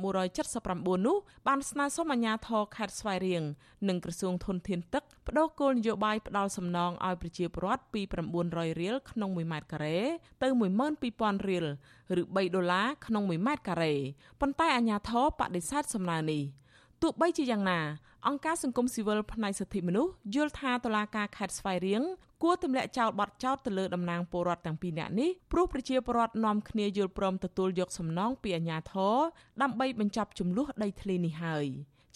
[0.05, 1.17] 1979នោះ
[1.49, 3.43] បានស្នើសុំអាជ្ញាធរខេត្តស្វាយរៀង
[3.88, 8.01] និងក្រសួងធនធានទឹកបដូរគោលនយោបាយផ្ដាល់សំណងឲ្យប្រជាពលរដ្ឋពី
[8.41, 9.99] 900រៀលក្នុង1ម៉ែត្រការ៉េ
[10.43, 10.49] ទៅ
[10.99, 11.67] 12000រៀល
[12.21, 13.95] ឬ3ដុល្លារក្នុង1ម៉ែត្រការ៉េ
[14.41, 16.43] ប៉ុន្តែអាជ្ញាធរបដិសេធសំណើនេះ
[17.03, 17.81] ទោះបីជាយ៉ាងណា
[18.27, 22.03] អង្គការសង្គមស៊ីវិលផ្នែកសិទ្ធិមនុស្សយល់ថាតុលាការខេត្តស្វាយរៀង
[22.42, 29.16] គួរទម្លាក់ចោលបទចោទទៅលើតំណាងពលរដ្ឋទាំងពីរនាក់នេះព្រោះប្រជាពលរដ្ឋនាំគ្នាយល់ព្រមទទួលយកសំណងពីអាជ្ញាធរ
[29.62, 31.66] ដើម្បីបញ្ចប់ចំនួនដីធ្លីនេះហើយ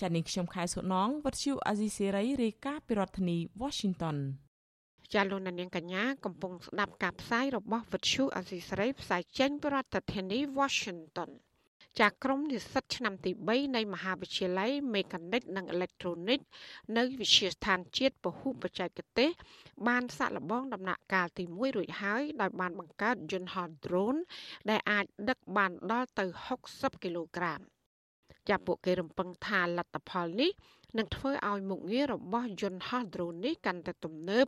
[0.00, 4.16] ចា៎នាងខ្ញុំខែសុណងវັດឈូអាស៊ីសេរីរាយការណ៍ពីរដ្ឋធានី Washington
[5.14, 11.30] ចាលោកនាងកញ្ញាកំពុងស្ដាប់ការផ្សាយរបស់វិទ្យុអាស៊ីសេរីផ្សាយចេញពីរដ្ឋធានី Washington
[12.00, 16.40] ចាក្រុមនិស្សិតឆ្នាំទី3នៃមហាវិទ្យាល័យមេកានិកនិងអេឡិចត្រូនិក
[16.96, 19.30] នៅវិទ្យាស្ថានជាតិពហុបច្ចេកទេស
[19.88, 24.20] បានសាក់លបងដំណាក់កាលទី1រួចហើយដោយបានបង្កើតយន្តហោះ drone
[24.70, 26.24] ដែលអាចដឹកបានដល់ទៅ
[26.64, 27.60] 60គីឡូក្រាម
[28.48, 30.50] ចាប់ពួកគេរំពឹងថាលទ្ធផលនេះ
[30.98, 34.46] នឹងធ្វើឲ្យមុខងាររបស់យន្តហោះ drone នេះកាន់តែទំនើប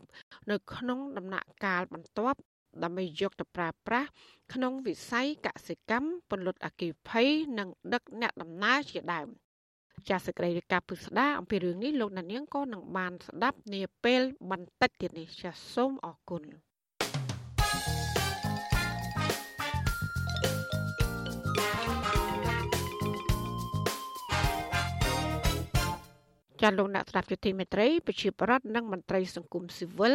[0.51, 2.39] នៅក្នុងដំណាក់កាលបន្ទាប់
[2.83, 4.09] ដើម្បីយកទៅប្រើប្រាស់
[4.53, 9.29] ក្នុងវិស័យកសិកម្មពន្លត់អគិភ័យនិងដឹកអ្នកដំណើរជាដើម
[10.09, 16.43] ចាសសេចក្តីរាយការណ៍ពិស្ដាអំពីរឿងនេះលោកណានៀងក៏នឹងបានស្ដាប់នាពេលបន្តិចទៀតនេះចាសសូមអរគុណ
[26.65, 30.15] ចាលោកអ្នកស្ដាប់យុតិមេត្រីប្រជាប្រដ្ឋនិងមន្ត្រីសង្គមស៊ីវិល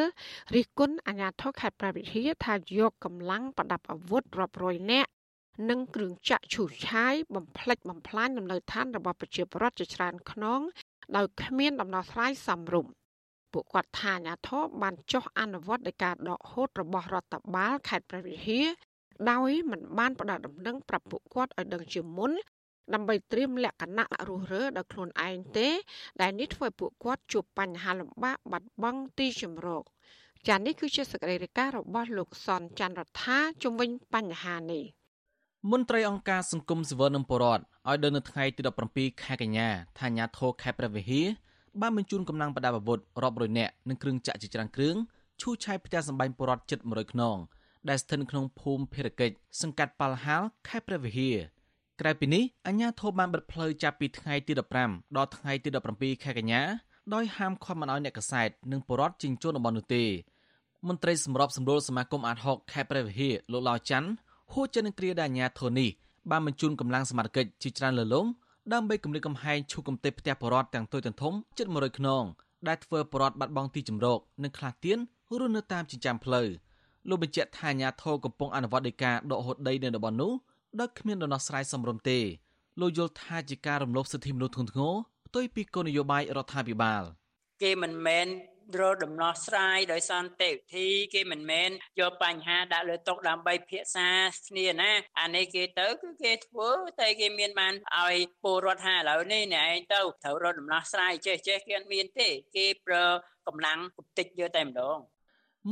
[0.56, 5.10] រិះគន់អាជ្ញាធរខេត្តប្រវត្តិហាថាយកកម្លាំងប្រដាប់អាវុធរាប់រយនាក់
[5.70, 10.62] និងគ្រឿងចាក់ឈូសឆាយបំផ្លិចបំផ្លាញលំនៅឋានរបស់ប្រជាពលរដ្ឋជាច្រើនខ្នង
[11.16, 12.92] ដោយគ្មានដំណោះស្រាយសមរម្យ
[13.54, 18.66] ពួកគាត់ថាអាញាធរបានចុះអនុវត្តដោយការដកហូតរបស់រដ្ឋបាលខេត្តព្រះវិហារ
[19.32, 22.32] ដោយមិនបានផ្ដល់ដំណឹងប្រាប់ពួកគាត់ឲ្យដឹងជាមុន
[22.94, 25.70] ដើម្បីត្រៀមលក្ខណៈរស់រើដោយខ្លួនឯងទេ
[26.22, 29.84] ដែលនេះធ្វើឲ្យពួកគាត់ជួបបញ្ហាលំបាកបាត់បង់ទីជម្រក
[30.48, 34.84] ចា៎នេះគឺជាសកម្មភាពរបស់លោកសនច័ន្ទរដ្ឋាជំវិញបញ្ហានេះ
[35.72, 41.28] មន្ត្រីអង្គការសង្គមស៊ីវិលនិងបរដ្ឋឲ្យដឹងនៅថ្ងៃទី17ខែកញ្ញាថាអាញាធរខេត្តព្រះវិហារ
[41.82, 44.96] បានបញ្ជូនកម្លាំងប្រដាប់អាវុធរាប់រយនាក់និងគ្រឿងចាក់ជាច្រើនគ្រឿង
[45.42, 47.38] ឈូសឆាយផ្ទះសម្បែងបរដ្ឋជិត100ខ្នង
[47.90, 51.38] ដែលស្ថិតក្នុងភូមិភារកិច្ចសង្កាត់ប៉ាល់ហាលខេត្តព្រះវិហារ
[52.00, 56.62] ក្រៅពីនេះអាជ្ញាធរបានបិទផ្លូវចាប់ពីថ្ងៃទី15ដល់ថ្ងៃទី17ខែកញ្ញា
[57.14, 60.04] ដោយហាមឃាត់មិនឲ្យអ្នកកសែតនិងបរដ្ឋជិញ្ជូនតំបន់នោះទេ
[60.88, 64.10] មន្ត្រីសម្របសម្រួលសមាគមអាត60ខេត្តព្រះវិហារលោកឡាវច័ន្ទ
[64.54, 65.90] ហួចចិននឹងគ្រាដែលអាជ្ញាធរនេះ
[66.32, 68.26] បានបញ្ជូនកម្លាំងសមត្ថកិច្ចជាច្រើនលើលំ
[68.74, 72.24] ដើម្បីគម្រាមកំហែងឈូសកំទេចផ្ទះបរដ្ឋទាំងតូចទាំងធំជិត100ខ្នង
[72.68, 74.98] ដែលធ្វើបរដ្ឋបាត់បង់ទីជម្រកនិងខ្លះទៀន
[75.40, 76.48] រស់នៅតាមចិញ្ចើមផ្លូវ
[77.10, 80.32] លោកបញ្ជាក់ថាអាជ្ញាធរកំពុងអនុវត្តដីកាដកហូតដីនៅតំបន់នោះ
[80.78, 82.20] ដោយគ្មានដំណោះស្រាយសមរម្យទេ
[82.80, 84.96] លោកយល់ថាជាការរំលោភសិទ្ធិមនុស្សធ្ងន់ធ្ងរ
[85.28, 87.04] ផ្ទុយពីគោលនយោបាយរដ្ឋាភិបាល
[87.64, 88.28] គេមិនមែន
[88.80, 94.10] រកដំណោះស្រាយដោយសន្តិវិធីគេមិនមែនយកបញ្ហាដាក់លើតុដើម្បីភាសា
[94.48, 103.06] គ្នាណាអានេះគេទៅគឺគេធ្វើតែគេមានបានឲ្យពលរដ្ឋថាឥឡូវនេះអ្នកឯងទៅត្រូវរកដំណោះស្រាយចេះចេះគេអត់មានទេគេប្រើ
[103.48, 104.98] កម្លាំងគតិចយកតែម្ដង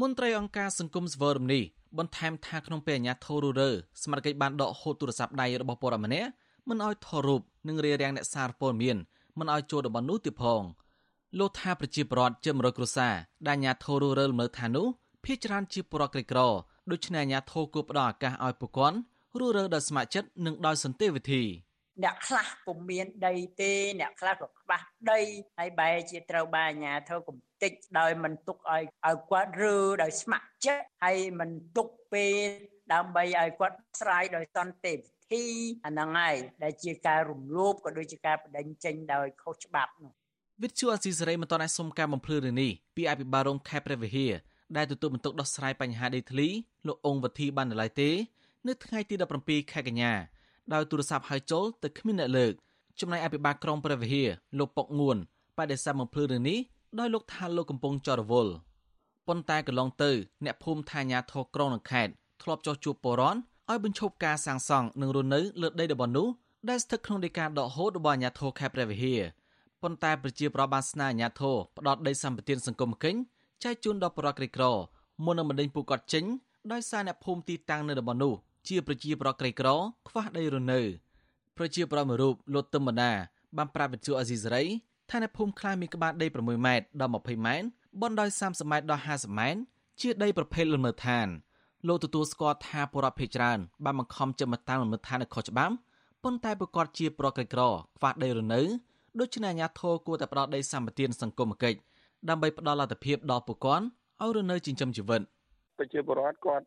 [0.01, 1.63] មន្ត្រីអង្គការសង្គមសវរមនេះ
[1.97, 3.69] បន្ថែមថាក្នុងពេលអាញាធរររើ
[4.03, 6.29] សមាជិកបានដកហូតទូរស័ព្ទដៃរបស់ពលរដ្ឋម្នាក់
[6.69, 8.97] មិនឲ្យថតរូបនិងរារាំងអ្នកសារព័ត៌មាន
[9.39, 10.61] មិនឲ្យចូលតំបន់នោះទៀតផង
[11.39, 13.15] លោកថាប្រជាពលរដ្ឋជា100គ្រួសារ
[13.47, 14.87] ដែលអាញាធររើលមើលថានោះ
[15.23, 16.39] ភ ieck ច្រើនជាពលរដ្ឋក្រីក្រ
[16.91, 18.97] ដូច្នេះអាញាធរគួរផ្ដល់ឱកាសឲ្យពួកគាត់
[19.39, 21.43] រស់រើដោយស្ម័គ្រចិត្តនិងដោយសន្តិវិធី
[22.03, 25.19] អ្នកខ្លះពុំមានដីទេអ្នកខ្លះក៏ខ្វះដី
[25.57, 32.35] ហើយបែរជាត្រូវបានអាជ្ញាធរកំ តិចដោយមិនទុកឲ្យឲ្យគាត់រើដោយស្ម័គ្រចិត្តហើយមិនទុកពេល
[32.93, 34.99] ដើម្បីឲ្យគាត់ស្រាយដោយសន្តិវិ
[35.31, 35.43] ធី
[35.85, 40.11] អាហ្នឹងហើយដែលជាការរំលោភក៏ដូចជាការបដិញ្ចេញដោយខុសច្បាប់នោះ
[40.63, 44.33] វិទ្យុអស៊ីសេរីមិនតន់ឲ្យសុំការបំភ្លឺរឿងនេះពីអភិបាលរងខេត្តព្រះវិហារ
[44.77, 46.47] ដែលទទួលបន្ទុកដោះស្រាយបញ្ហាដីធ្លី
[46.87, 48.09] លោកអង្គវធីបាននៅឡើយទេ
[48.67, 50.13] នៅថ្ងៃទី17ខែកញ្ញា
[50.73, 52.53] ដោយទូរស័ព្ទហៅចូលទៅគ្មានអ្នកលើក
[52.99, 55.17] ចំណែកអភិបាលក្រុងព្រះវិហារលោកប៉ុកងួន
[55.57, 56.59] បដិសេធបំភ្លឺរឿងនេះ
[56.99, 58.53] ដោយលោកថាលោកកំពុងចរវល់
[59.27, 60.11] ប៉ុន្តែកន្លងទៅ
[60.45, 62.11] អ្នកភូមិថាញាធរក្រុងនិងខេត្ត
[62.43, 63.35] ធ្លាប់ចោះជួបបរន
[63.69, 66.27] ឲ្យបញ្ឈប់ការសាងសង់និងរស់នៅលើដីតំបន់នោះ
[66.69, 69.21] ដែលស្ថិតក្នុងដីកាដកហូតរបស់អាញាធរខេត្តព្រះវិហារ
[69.81, 73.19] ប៉ុន្តែប្រជាប្រដ្ឋបានស្នើអាញាធរផ្ដោតដីសម្បត្តិសង្គមកិញ្ញ
[73.63, 74.65] ចែកជូនដល់ប្រជាក្រីក្រ
[75.25, 76.25] មុននឹងបណ្ដេញពួកគាត់ចេញ
[76.71, 78.33] ដោយសារអ្នកភូមិទីតាំងនៅតំបន់នោះ
[78.67, 79.69] ជាប្រជាប្រដ្ឋក្រីក្រ
[80.07, 80.81] ខ្វះដីរស់នៅ
[81.57, 83.11] ប្រជាប្រដ្ឋមួយរូបលោកទឹមបណ្ដា
[83.57, 84.63] បានប្រាប់វិទ្យុអេស៊ីសេរី
[85.09, 87.67] ថាអ្នកភូមិខ្លះមានក្បាលដី6ម៉ែត្រដល់20ម៉ែត្រ
[88.01, 89.59] បនដោយ30ម៉ែត្រដល់50ម៉ែត្រ
[90.01, 91.27] ជាដីប្រភេទលំនៅឋាន
[91.87, 95.73] លោកទទួលស្គាល់ថាបរិបទភេច្រើនបានបង្ខំចិត្តមកតាំងលំនៅឋាននៅខុសច្បាប់
[96.23, 97.61] ប៉ុន្តែប្រកាសជាប្រក្រីក្រ
[97.97, 98.61] ខ្វះដីរនៅ
[99.19, 101.79] ដូច្នេះអាជ្ញាធរគួរតែផ្ដល់ដីសម្បត្តិសង្គមគិច្ច
[102.29, 103.85] ដើម្បីផ្ដល់លទ្ធភាពដល់ពួកគាត់
[104.21, 105.21] ឲ្យរស់នៅចិញ្ចឹមជីវិត
[105.77, 106.65] ប្រជាពលរដ្ឋគាត់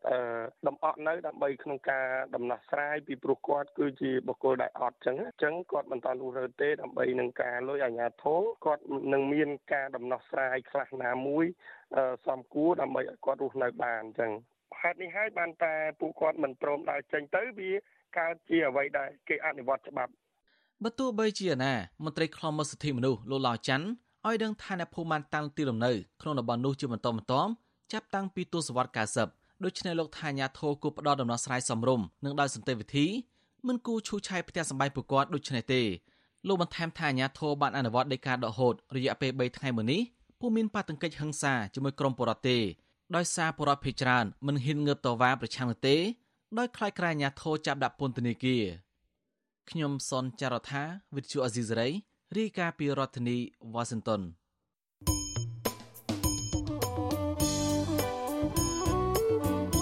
[0.67, 11.45] ដំអកនៅដើម្បីក្នុងការដំណោះស្រាយពីព្រោះគាត់គឺជាបុគ្គលដែលអត់ចឹងអញ្ចឹងគាត់មិនតន់រស់ទេដើម្បីនឹងការលុយអាជ្ញាធរគាត់នឹងមានការដំណោះស្រាយខ្លះណាមួយ
[12.27, 14.31] សំគួរដើម្បីឲ្យគាត់រស់នៅបានអញ្ចឹង
[14.81, 17.71] ហេតុនេះហើយបានតែពួកគាត់មិនព្រមដើរចេញទៅវា
[18.19, 20.11] កើតជាអ្វីដែលគេអនុវត្តច្បាប់
[20.83, 21.73] បើទោះបីជាណា
[22.05, 23.87] មន្ត្រីខ្លំមើលសិទ្ធិមនុស្សលោកឡាវច័ន្ទ
[24.27, 27.51] ឲ្យដឹងថាអ្នកភូមិបានតាំងទីលំនៅក្នុងតំបន់នោះជាបន្តបន្ទាប់
[27.91, 28.93] ចាប់តាំងពីទសវត្សរ៍
[29.27, 33.05] 90ដូច្នេះលោកថាញាធរគួរផ្ដល់ដំណោះស្រាយសមរម្យនិងដោយសន្តិវិធី
[33.67, 35.81] មិនគូឈូសឆាយផ្ទះសម្បែងពួកគាត់ដូចនេះទេ
[36.47, 40.01] លោកបន្ថែមថាអាញាធរបានអនុវត្តដីកាដកហូតរយៈពេល3ថ្ងៃមុននេះ
[40.39, 42.57] ពុំមានបាតង្គិចហិង្សាជាមួយក្រុមបរតទេ
[43.15, 45.97] ដោយសារបរតភេច្រើនមិនហ៊ានងើបតវ៉ាប្រឆាំងនោះទេ
[46.57, 48.63] ដោយខ្លាចក្រែអាញាធរចាប់ដាក់ពន្ធនាគារ
[49.69, 50.83] ខ្ញុំសនចាររថា
[51.15, 51.87] វិទ្យុអេស៊ីសរ៉ៃ
[52.37, 53.37] រាយការណ៍ពីរដ្ឋធានី
[53.73, 53.83] វ៉ា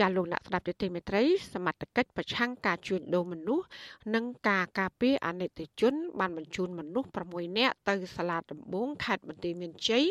[0.00, 1.22] ចាលោកអ្នកស្ដាប់ទទីមេត្រី
[1.54, 3.66] សមត្ថកិច្ចប្រឆាំងការជួញដូរមនុស្ស
[4.14, 10.04] និងការការពារអនិច្ចជន បានបញ្ជូនមនុស្ស6នាក់ទៅសាលាដំបងខេត្តបន្ទាយមានជ័យ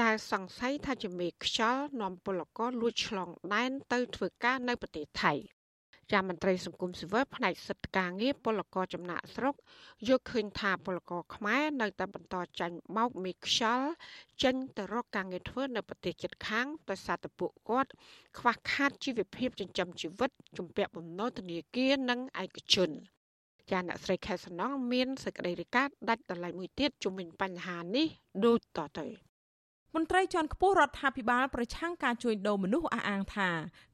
[0.00, 5.34] ដែលសង្ស័យថាជាមេខ្យល់នាំពលករលួចឆ្លងដែនទៅធ្វើការនៅប្រទេសថៃ
[6.12, 9.54] ចាមន្ត្រីសង្គមស៊ីវិលផ្នែកសិទ្ធិការងារពលករចំណាក់ស្រុក
[10.08, 13.88] យកឃើញថាពលករខ្មែរនៅតែបន្តចាញ់បោកមេខ្យល់
[14.42, 17.90] ចេញទៅរកការងារធ្វើនៅប្រទេសជិតខាងដោយសារតែពួកគាត់
[18.38, 22.90] ខ្វះខាតជីវភាពចិញ្ចឹមជីវិតជំពាក់បំណុលធនាគារនិងឯកជន
[23.70, 28.06] ចាអ្នកស្រីខែសំណងមានសេចក្តីរាយការណ៍ដាច់ដライមួយទៀតជុំវិញបញ្ហានេះ
[28.44, 29.06] ដូចតទៅ
[29.94, 33.48] មន្ត្រីជាន់ខ្ពស់រដ្ឋាភិបាលប្រឆាំងការជួញដូរមនុស្សអះអាងថា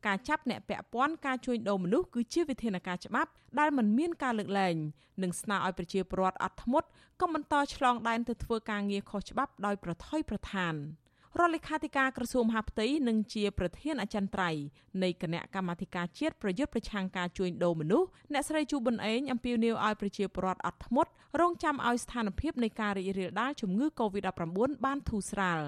[0.07, 4.77] ការចាប់អ្នកពាក់ព័ន្ធការជួញដូរមនុស្សគឺជាវិធានការច្បាប់ដែលមិនមានការលើកលែង
[5.23, 6.89] និងស្នើឲ្យប្រជាពលរដ្ឋអត់ធ្មត់
[7.21, 10.75] កុំបន្តឆ្លងដែនទៅធ្វើការងារខុសច្បាប់ដោយប្រថុយប្រឋាន។
[11.39, 14.63] រដ្ឋលេខាធិការក្រសួងមហាផ្ទៃនិងជាប្រធានអចិន្ត្រៃយ៍
[15.03, 25.61] នៃគណៈកម្មាធិការជាតិប្រយុទ្ធប្រឆាំងការជួញដូរមនុស្សអ្នកស្រីជូប៊ុនអេងអំពាវនាវឲ្យប្រជាពលរដ្ឋអត់ធ្មត់រងចាំឲ្យស្ថានភាពនៃការរីករាលដាលជំងឺ Covid-19 បានធូរស្រាល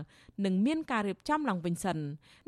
[0.45, 1.99] និងមានការរៀបចំឡើងវិញសិន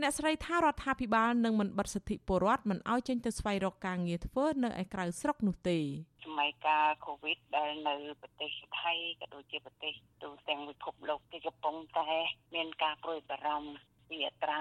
[0.01, 5.79] អ្នកស្រីថារដ្ឋាភិបាលនឹងមិនបិទសិទ្ធិពលរដ្ឋមិនឲ្យចេញទៅស្វែងរកការងារធ្វើនៅឯក្រៅស្រុកនោះទេ
[6.25, 12.11] សម័យកាល Covid ដែលនៅប្រទេសថៃក៏ដូចជាប្រទេសទូទាំងពិភពលោកទីកំពុងតែ
[12.55, 13.71] មានការព្រួយបារម្ភ
[14.09, 14.61] ពីអត្រា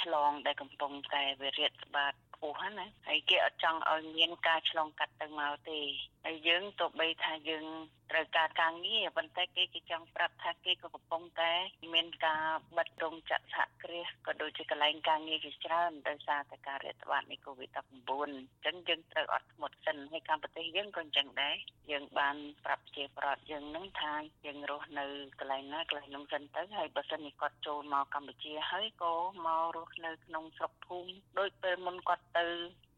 [0.00, 5.78] ឆ្លងដែលកំពុងតែវិរិយស្បាតខ្ពស់ណាហើយគេអត់ចង់ឲ្យមានការឆ្លងកាត់ទៅមកទេ
[6.24, 7.66] ហើយយើងទោះបីថាយើង
[8.10, 11.52] ត្រូវការការងារប៉ុន្តែគេគេចង់ប្រាប់ថាគេក៏កំពុងតែ
[11.94, 12.44] មានការ
[12.76, 21.56] បិទរោងចក្រសហគ្រាសក៏ដូចជាកន្លែងការងារជាច្រើនដោយសារតែការរាតត្បាតនៃ COVID-19 អញ្ចឹងយើងត្រូវអត់ធ្មត់សិនហើយកម្មប្រទេសយើងក៏អញ្ចឹងដែរ
[21.90, 24.14] យើងបានប្រាប់ជាប្រដ្ឋយើងនឹងថា
[24.46, 25.06] យើងរស់នៅ
[25.38, 29.14] កន្លែងណាកន្លែងនោះសិនទៅហើយបើសិនជាគាត់ចូលមកកម្ពុជាហើយក៏
[29.46, 32.46] មករស់នៅក្នុងស្រុកភូមិដោយពេលមុនគាត់ទៅ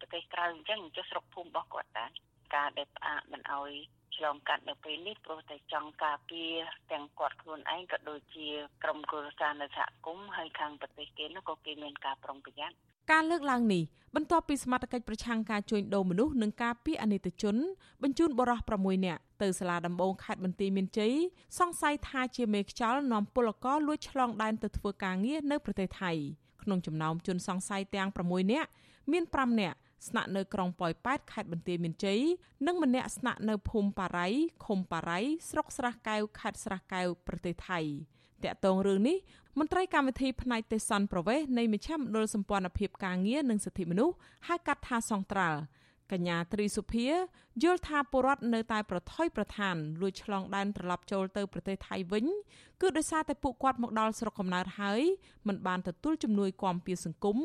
[0.00, 2.10] ប្រទេសក្រៅអញ្ចឹងចុះស្រុកភូមិរបស់គាត់ដែរ
[2.54, 3.72] ការដែលផ្អាកមិនអោយ
[4.16, 6.52] ឆ្លងកាត់នៅពេលនេះព្រោះតែចង់ការពារ
[6.92, 8.48] ទាំងគាត់ខ្លួនឯងក៏ដូចជា
[8.82, 12.76] ក្រុមគ្រួសារនៅសហគមន៍ហើយខាងប្រទេសគេនោះក៏គេមានការប្រុងប្រយ័ត្ន
[13.12, 13.84] ការលើកឡើងនេះ
[14.16, 17.56] បន្ទាប់ពីសមាជិកប្រឆាំងការជួញដូរមនុស្សនិងការពីអនិច្ចជន
[18.02, 21.12] បញ្ជូនបរិះ6នាក់ទៅសាលាដំបងខេត្តបន្ទាយមានជ័យ
[21.58, 26.12] សង្ស័យថាជាមេខ្យល់នាំពលករលួចឆ្លងដែនទៅធ្វើការងារនៅប្រទេសថៃ
[26.62, 28.68] ក្នុងចំណោមជនសង្ស័យទាំង6នាក់
[29.10, 32.20] មាន5នាក់ ស្នាក់នៅក្រុងប៉ោយប៉ែតខេត្តបន្ទាយមានជ័យ
[32.66, 34.26] និងម្នាក់ស្នាក់នៅភូមិប៉ារៃ
[34.64, 35.18] ឃុំប៉ារៃ
[35.50, 37.80] ស្រុកស្រះកែវខេត្តស្រះកែវប្រទេសថៃ
[38.44, 39.16] តាក់ទងរឿងនេះ
[39.58, 44.14] មន្ត្រីកម្មវិធីផ្នែកទេសន្តប្រវេសនៃមជ្ឈមណ្ឌលសម្ព័ន្ធភាពការងារនិងសិទ្ធិមនុស្ស
[44.48, 45.60] ហៅកាត់ថាសង្ត្រាល់
[46.12, 47.06] កញ្ញាត្រីសុភា
[47.62, 52.26] យល់ថាពលរដ្ឋនៅតែប្រថុយប្រឋានលួចឆ្លងដែនត្រឡប់ចូលទៅប្រទេសថៃវិញ
[52.80, 55.00] គឺដោយសារតែពួកគាត់មកដល់ស្រុកកំណើតហើយ
[55.48, 57.36] មិនបានទទួលជំនួយគាំពារសង្គម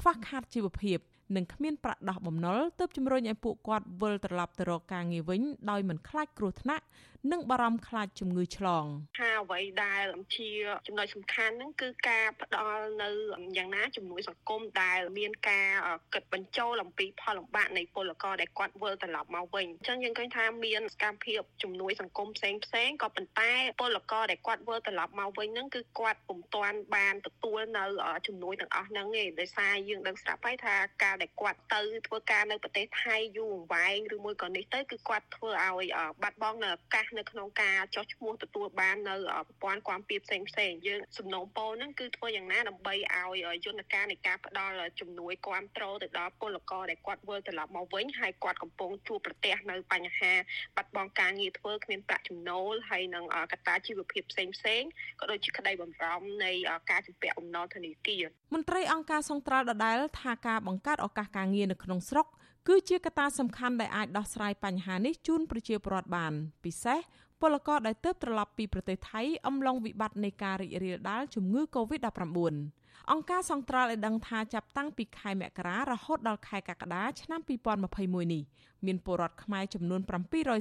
[0.00, 0.98] ខ្វះខាតជីវភាព
[1.36, 5.40] និងគ្មានប្រាក់ដោះបំណុលទើបជំរុញឲ្យពួកគាត់វិលត្រឡប់ទៅរកការងារវិញ
[5.70, 6.84] ដោយមិនខ្លាចគ្រោះថ្នាក់
[7.32, 8.84] និងបារម្ភខ្លាចជំងឺឆ្លង
[9.18, 10.04] ថាអ្វីដែល
[10.36, 10.50] ជា
[10.86, 13.08] ចំណុចសំខាន់ហ្នឹងគឺការផ្ដល់នៅ
[13.56, 15.68] យ៉ាងណាជំនួយសង្គមដែលមានការ
[16.14, 27.84] គិតបញ្ចូលអំពីផលលំបាកនៃពលករដែលគាត់វិលត្រឡប់មកវិញអញ្ចឹងយើងឃើញថាមានសកម្មភាពជំនួយសង្គមផ្សេងផ្សេងក៏ប៉ុន្តែពលករដែលគាត់វិលត្រឡប់មកវិញហ្នឹងគឺគាត់ពុំទាន់បានទទួលនៅ
[28.26, 35.86] ជំនួយទាំងអស់ហ្នឹងទេដោយសារយើងដឹងស្រាប់ហើយថាការដែលគាត់ទៅធ្វើការនៅប្រទេសថៃយូរអង្វែងឬមួយក៏នេះទៅគឺគាត់ធ្វើឲ្យ
[36.22, 39.16] បាត់បង់នៅឱកាសនៅក្នុងការចោះឈ្មោះទទួលបាននៅ
[39.48, 50.32] ប្រព័ន្ធគាំពៀផ្សេងផ្សេងយើងសំណូមពរហ្នឹងគឺធ្វើយ៉ាងណាដើម្បីឲ្យយន្តការនៃការផ្ដល់ជំនួយគាំទ្រទៅដល់ពលករដែលគាត់វិលត្រឡប់មកវិញហើយគាត់កំពុងជួបប្រទះនៅបញ្ហា
[50.76, 54.82] បាត់បង់ការងារធ្វើគ្មានប្រាក់ចំណូលហើយនឹងកត្តាជីវភាពផ្សេងផ្សេង
[55.20, 56.52] ក៏ដូចជាក្តីបំរុងនៃ
[56.90, 62.26] ការជំពាក់អំណរធនាគារ មន្ត្រីអង្គការសង្ត្រាល់ដដែលថាការបង្កើតឱកាសការងារនៅក្នុងស្រុក
[62.68, 66.32] គឺជាកត្តាសំខាន់ដែលអាចដោះស្រាយបញ្ហានេះជូនប្រជាពលរដ្ឋបាន
[66.64, 66.98] ពិសេស
[67.40, 77.40] ពលករដែលទើបត្រឡប់ពីប្រទេសថៃអំឡុងវិបត្តិនៃការរីករាលដាលជំងឺ Covid-19 អង្គការសង្ត្រាល់ឲ្យដឹងថាចាប់តាំងពីខែមករារហូតដល់ខែកក្កដាឆ្នាំ
[77.86, 78.42] 2021នេះ
[78.86, 80.00] មានពលរដ្ឋខ្មែរចំនួន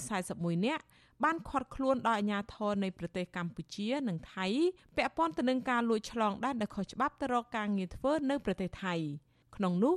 [0.02, 0.84] 741នាក់
[1.24, 4.46] បានឃាត់ខ្លួនដោយអាជ្ញាធរនៃប្រទេសកម្ពុជានិងថៃ
[4.96, 8.94] ពាក់ព័ន្ធទៅនឹងការលួចឆ្លងដែនដោយខុសច្បាប់ទៅរកការងារធ្វើនៅប្រទេសថៃ
[9.56, 9.96] ក្នុងនោះ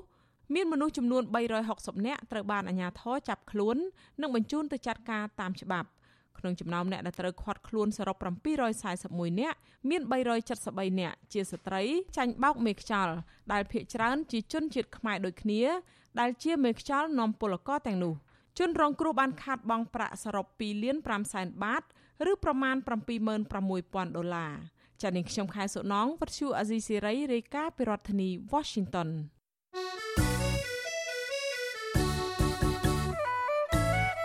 [0.55, 1.23] មានមនុស្សចំនួន
[1.65, 3.77] 360នាក់ត្រូវបានអាជ្ញាធរចាប់ខ្លួន
[4.21, 5.89] និងបញ្ជូនទៅចាត់ការតាមច្បាប់
[6.39, 8.17] ក្នុងចំណោមអ្នកដែលត្រូវឃាត់ខ្លួនសរុប
[8.79, 10.03] 741នាក់មាន
[10.51, 11.83] 373នាក់ជាស្ត្រី
[12.17, 13.15] ចាញ់បោកមេខ្យល់
[13.53, 15.63] ដែលភ ieck ច្រើនជាជនជាតិខ្មែរដូចគ្នា
[16.21, 18.15] ដែលជាមេខ្យល់នាំពលករទាំងនោះ
[18.59, 21.83] ជនរងគ្រោះបានខាតបង់ប្រាក់សរុប2លាន5សែនបាត
[22.31, 22.77] ឬប្រមាណ
[23.27, 24.55] 76,000ដុល្លារ
[25.03, 29.09] ចា៎នាងខ្ញុំខែសុណងវັດឈូអាស៊ីសេរីរាយការណ៍ពីរដ្ឋធានី Washington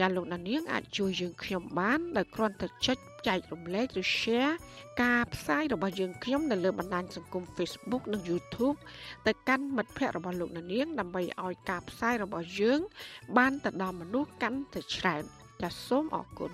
[0.00, 4.54] ចាលោកអ្នកនាងអាចជួយយើងខ្ញុំបានដោយគ្រាន់តែចុចចែករំលែកឬ share
[5.02, 8.78] ការផ្សាយរបស់យើងខ្ញុំនៅលើបណ្ដាញសង្គម Facebook និង YouTube
[9.26, 12.80] ទៅកាន់មិត្តភ័ក្តិរបស់លោកនាងដើម្បីឲ្យការផ្សាយរបស់យើង
[13.36, 15.22] បានទៅដល់មនុស្សកាន់តែច្រើន
[15.62, 16.50] ចាសសូមអរគុណ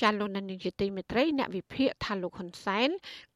[0.00, 2.88] ចាលោកនានីជាទីមេត្រីអ្នកវិភាគថាលោកហ៊ុនសែន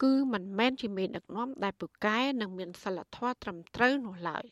[0.02, 4.46] គឺមិនមែនជាមេដឹកនាំដែលពូកែនិងមានសិលធម៌ត្រឹមត្រូវនោះឡើយ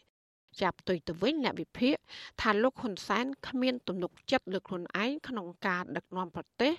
[0.62, 1.96] ចាប់ផ្ទុយទៅវិញអ្នកវិភាគ
[2.40, 6.72] ថាលោកហ៊ុនសែនគ្មានទំនុកចិត្តលើខ្លួនឯងក្នុងការដឹកនាំប្រទេស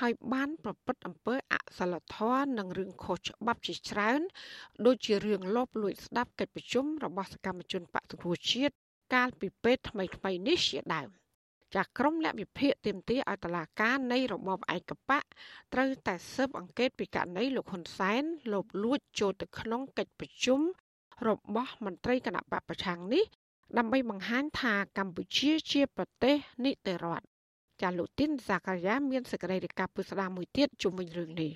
[0.00, 4.20] ហើយបានប្រព្រឹត្តអំពើអសិលធម៌និងរឿងខុសច្បាប់ជាច្រើន
[4.86, 8.74] ដូចជារឿងលបលួចស្ដាប់កិច្ចប្រជុំរបស់សកម្មជនបកសង្គ្រោះជាតិ
[9.14, 11.08] កាលពីពេលថ្មីថ្មីនេះជាដើម
[11.74, 15.24] ចាស់ក្រុមអ្នកវិភាគទាមទារឲ្យតឡាការនៃរបបឯកបក
[15.74, 20.60] ត្រូវតែស៊ើបអង្កេតពីករណីលោកហ៊ុនសែនលបលួចចូលទៅក្នុងកិច្ចប្រជុំ
[21.26, 23.24] របស់មន្ត្រីគណៈបកប្រឆាំងនេះ
[23.78, 27.24] ដើម្បីបង្ហាញថាកម្ពុជាជាប្រទេសនីតិរដ្ឋ
[27.82, 31.52] ចាលោកទីនសាកាយាមានសេចក្តីរាយការណ៍ពុស្ដាមួយទៀតជុំវិញរឿងនេះ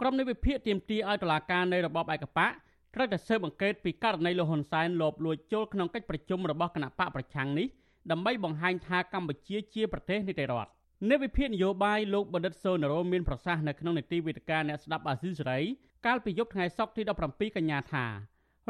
[0.00, 2.50] ក្រុមនៃវិភាគទាមទារឲ្យតុលាការនៃរបបឯកបក
[2.94, 7.66] ត្រូវតែស៊ើបអង្កេតពីករណីលោកហ៊ុនសែនលបលួចចូលក្នុងកិច្ចប្រជុំរបស់គណៈបកប្រឆាំងនេះ
[8.10, 10.70] ដើម្បីបង្ហាញថាកម្ពុជាជាប្រទេសនីតិរដ្ឋ
[11.10, 15.60] នៃវិភាគនយោបាយលោកបណ្ឌិតសូណារ៉ូមានប្រសាសន៍នៅក្នុងនីតិវិទ្យាអ្នកស្ដាប់អាស៊ីសេរី
[16.06, 18.04] កាលពីយប់ថ្ងៃសុក្រទី17កញ្ញាថា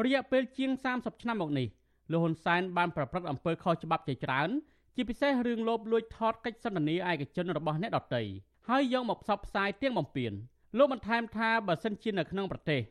[0.05, 1.67] រយៈពេលជាង30ឆ្នាំមកនេះ
[2.11, 4.49] លោកហ៊ុនសែនបានប្រព្រឹត្តអំពើខុសច្បាប់ជាច្រើន
[4.95, 8.21] ជាពិសេសរឿងលោភលួចថតកិច្ចសន្ទនាឯកជនរបស់អ្នកដទៃ
[8.69, 10.31] ហើយយកមកផ្សព្វផ្សាយទាំងបំពេញ
[10.77, 12.81] លោកបន្ថែមថាបើសិនជានៅក្នុងប្រទេស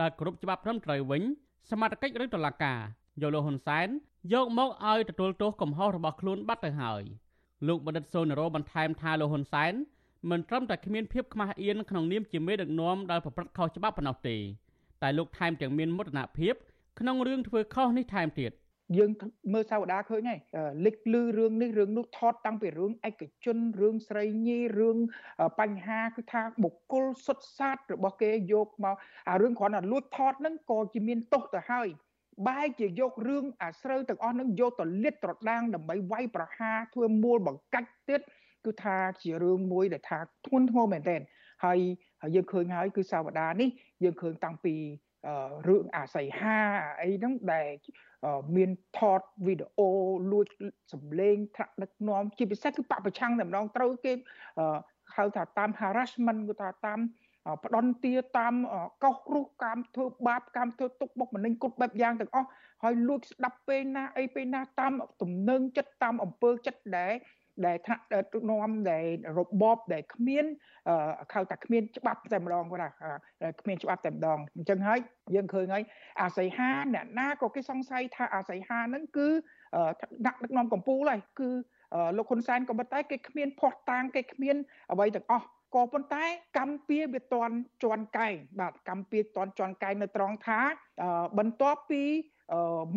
[0.00, 1.22] ដែលគ្រប់ច្បាប់ត្រឹមត្រូវវិញ
[1.70, 2.78] សមត្ថកិច្ចឬតុលាការ
[3.22, 3.88] យកលោកហ៊ុនសែន
[4.32, 7.02] យកមកឲ្យទទួលទោសកំហុសរបស់ខ្លួនបាត់ទៅហើយ
[7.68, 9.72] លោកបណ្ឌិតសូណារ៉ូបន្ថែមថាលោកហ៊ុនសែន
[10.30, 14.36] មិនត្រឹមតែគ្មានភាពខ្មាស់អៀនក្នុងនាមជាមេដឹកនាំដែលប្រព្រឹត្តខុសច្បាប់ប៉ុណ្ណោះទេ
[15.02, 16.54] តែលោកថែមទាំងមានមោទនភាព
[17.00, 18.52] ក្នុងរឿងធ្វើខុសនេះថែមទៀត
[18.98, 19.10] យើង
[19.52, 20.40] មើលសាវតាឃើញហើយ
[20.84, 24.96] លេចលឺរឿងនេះរឿងនោះថតតាំងពីរឿងឯកជនរឿងស្រីញីរឿង
[25.60, 28.96] បញ្ហាគឺថាបុគ្គលសុទ្ធសាធរបស់គេយកមក
[29.30, 31.88] អារឿងគ្រាន់តែលួចថតហ្នឹងក៏ជាមានទោសទៅហើយ
[32.48, 38.20] បែរជាយករឿងអាស្រូវទាំងអស់ហ្នឹងយកទៅលាតត្រដាងដើម្បីវាយប្រហារធ្វើមូលបង្កាច់ទៀត
[38.66, 41.20] គឺថាជារឿងមួយដែលថាធ្ងន់ធ្ងរមែនទែន
[41.64, 41.78] ហើយ
[42.34, 43.68] យើងឃើញហើយគឺសាវតានេះ
[44.04, 44.74] យើងឃើញតាំងពី
[45.68, 46.58] រឿងអាស័យហា
[47.02, 47.68] អីហ្នឹងដែល
[48.56, 49.88] មានថតវីដេអូ
[50.32, 50.46] លួច
[50.92, 54.12] សម្លេងថ្នាក់ដឹកនាំជាពិសេសគឺបពប្រឆាំងតែម្ដងត្រូវគេ
[55.16, 57.00] ហៅថាតាម harassment គឺថាតាម
[57.64, 58.54] ផ្ដន់ទាតាម
[59.04, 62.48] កោសរុះកាមធ្វើបាបកាមធ្វើទុកបុកម្នេញគ្រប់បែបយ៉ាងទាំងអស់
[62.82, 64.92] ហើយលួចស្ដាប់ពេលណាអីពេលណាតាម
[65.22, 67.12] ទំនឹងចិត្តតាមអំពើចិត្តដែល
[67.66, 68.04] ដែលថ្នាក់
[68.50, 69.06] នាំដែល
[69.38, 70.44] របបដែលគ្មាន
[71.32, 73.10] ខៅតែគ្មានច្បាប់តែម្ដងគាត់ថា
[73.60, 74.98] គ្មានច្បាប់តែម្ដងអញ្ចឹងហើយ
[75.34, 75.82] យើងឃើញហើយ
[76.20, 79.28] អាស័យហាអ្នកណាក៏គេសង្ស័យថាអាស័យហាហ្នឹងគឺ
[80.26, 81.50] ដាក់ដឹកនាំកម្ពុជាហើយគឺ
[82.16, 84.56] លោកហ៊ុនសែនក៏ប៉ុន្តែគេគ្មានផោះតាងគេគ្មាន
[84.92, 86.24] អ្វីទាំងអស់ក៏ប៉ុន្តែ
[86.58, 90.60] កម្ពុជាវាតន់ជន់កែងបាទកម្ពុជាតន់ជន់កែងនៅត្រង់ថា
[91.38, 92.02] បន្ទាប់ពី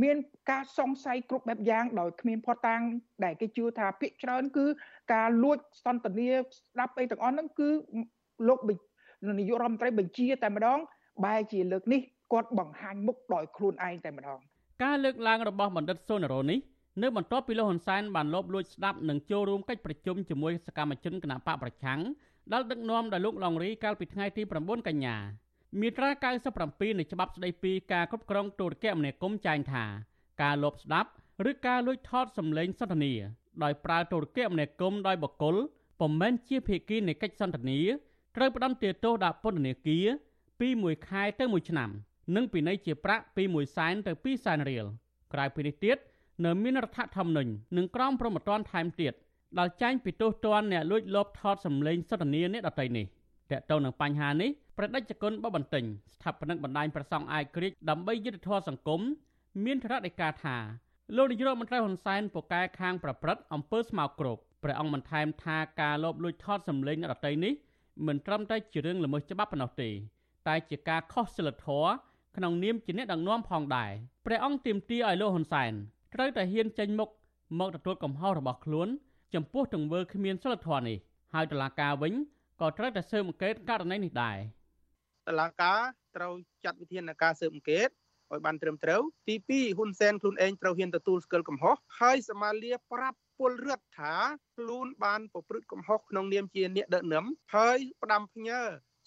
[0.04, 0.18] មាន
[0.51, 2.82] ការសង្ស័យគ្រប់បែបយ៉ាងដោយគ្មានផុតតាំង
[3.24, 4.66] ដែលគេជឿថាភាកច្រើនគឺ
[5.14, 7.70] ការលួចសន្តានាស្ដាប់អីទាំងអស់ហ្នឹងគឺ
[8.47, 8.60] លោក
[9.39, 10.80] នាយករដ្ឋមន្ត្រីបញ្ជាតែម្ដង
[11.26, 12.01] បែរជាលើកនេះ
[12.34, 14.39] គាត់បង្ហាញមុខដោយខ្លួនឯងតែម្ដង
[14.84, 16.60] ការលើកឡើងរបស់បណ្ឌិតសុនរ៉ូនេះ
[17.01, 21.99] នៅបន្ទាប់ពីលោកហ៊ុនសែនបានលបលួចស្ដាប់និងចូលរួមកិច្ចប្រជុំជាមួយសកម្មជនគណបកប្រឆាំង
[22.51, 25.16] ដែលដឹកនាំដោយលោកឡុងរីកាលពីថ្ងៃទី9កញ្ញា
[25.80, 26.10] មាត្រា
[26.56, 29.84] 97នៃច្បាប់ស្តីពីការគ្រប់គ្រងទូរគមនាគមន៍ចែងថា
[30.42, 31.10] ការលបស្ដាប់
[31.50, 33.14] ឬការលួចថតសម្លេងសន្ទនា
[33.64, 35.56] ដោយប្រើទូរគមនាគមន៍ដោយបុគ្គល
[36.00, 37.80] ពុំមែនជាភាគីនៃកិច្ចសន្ទនា
[38.36, 40.06] ត្រូវផ្តន្ទាទោសដាក់ពន្ធនាគារ
[40.60, 41.90] ពី1ខែទៅ1ឆ្នាំ
[42.36, 44.86] និងពិន័យជាប្រាក់ពី1សែនទៅ2សែនរៀល
[45.34, 45.98] ក្រៅពីនេះទៀត
[46.46, 49.14] នៅមានរដ្ឋធម្មនុញ្ញនិងក្រមព្រហ្មទណ្ឌថែមទៀត
[49.60, 53.06] ដែលចែងពីទោសទណ្ឌអ្នកលួចលបថតសម្លេងសន្ទនាអ្នកដទៃនេះ
[53.52, 55.84] តើតើនឹងបញ្ហានេះប្រដេជគុណបបន្ទិញ
[56.16, 59.02] ស្ថាបនិកបណ្ដាញប្រសង់អាយក្រិចដើម្បីយុទ្ធធរសង្គម
[59.66, 60.58] មានថ្នាក់ដីកាថា
[61.16, 67.54] លោកនាយករដ្ឋមន្ត្រីហ៊ុនសែនពូកែខាងប្រព្រឹត្តអំពើស្មោកគ្រោកព្រះអង្គបានថែមថាការលបលួចថតសម្លេងអ្នកដទៃនេះ
[68.08, 69.89] មិនត្រឹមតែជារឿងល្មើសច្បាប់ប៉ុណ្ណោះទេ
[70.48, 71.89] តែជាការខុសសិលធម៌
[72.38, 73.91] ក្នុងនាមជាអ្នកដឹកនាំផងដែរ
[74.26, 75.72] ព្រះអង្គទាមទារឲ្យលោកហ៊ុនសែន
[76.14, 77.10] ត្រូវតែហ៊ានចេញមុខ
[77.60, 78.88] មកទទួលកំហុសរបស់ខ្លួន
[79.34, 80.98] ចំពោះទង្វើគ្មានសិលធម៌នេះ
[81.34, 82.14] ហើយតុលាការវិញ
[82.64, 84.38] ក៏ត្រូវតែស៊ើបអង្កេតករណីនេះដែរ
[85.28, 85.82] តឡាការ
[86.16, 86.34] ត្រូវ
[86.64, 87.89] ចាត់វិធានការស៊ើបអង្កេត
[88.32, 94.16] ឲ្យបានត្រឹមត្រូវទី2ហ៊ុនសែនខ្លួនឯងត្រូវហ៊ានទទួលស្គាល់កំហុសហើយសមាលាប្រាប់ពលរដ្ឋថា
[94.57, 98.61] ខ្លួនបានប្រព្រឹត្តកំហុសក្នុងនាមជាអ្នកដឹកនាំហើយផ្ដាំផ្ញើ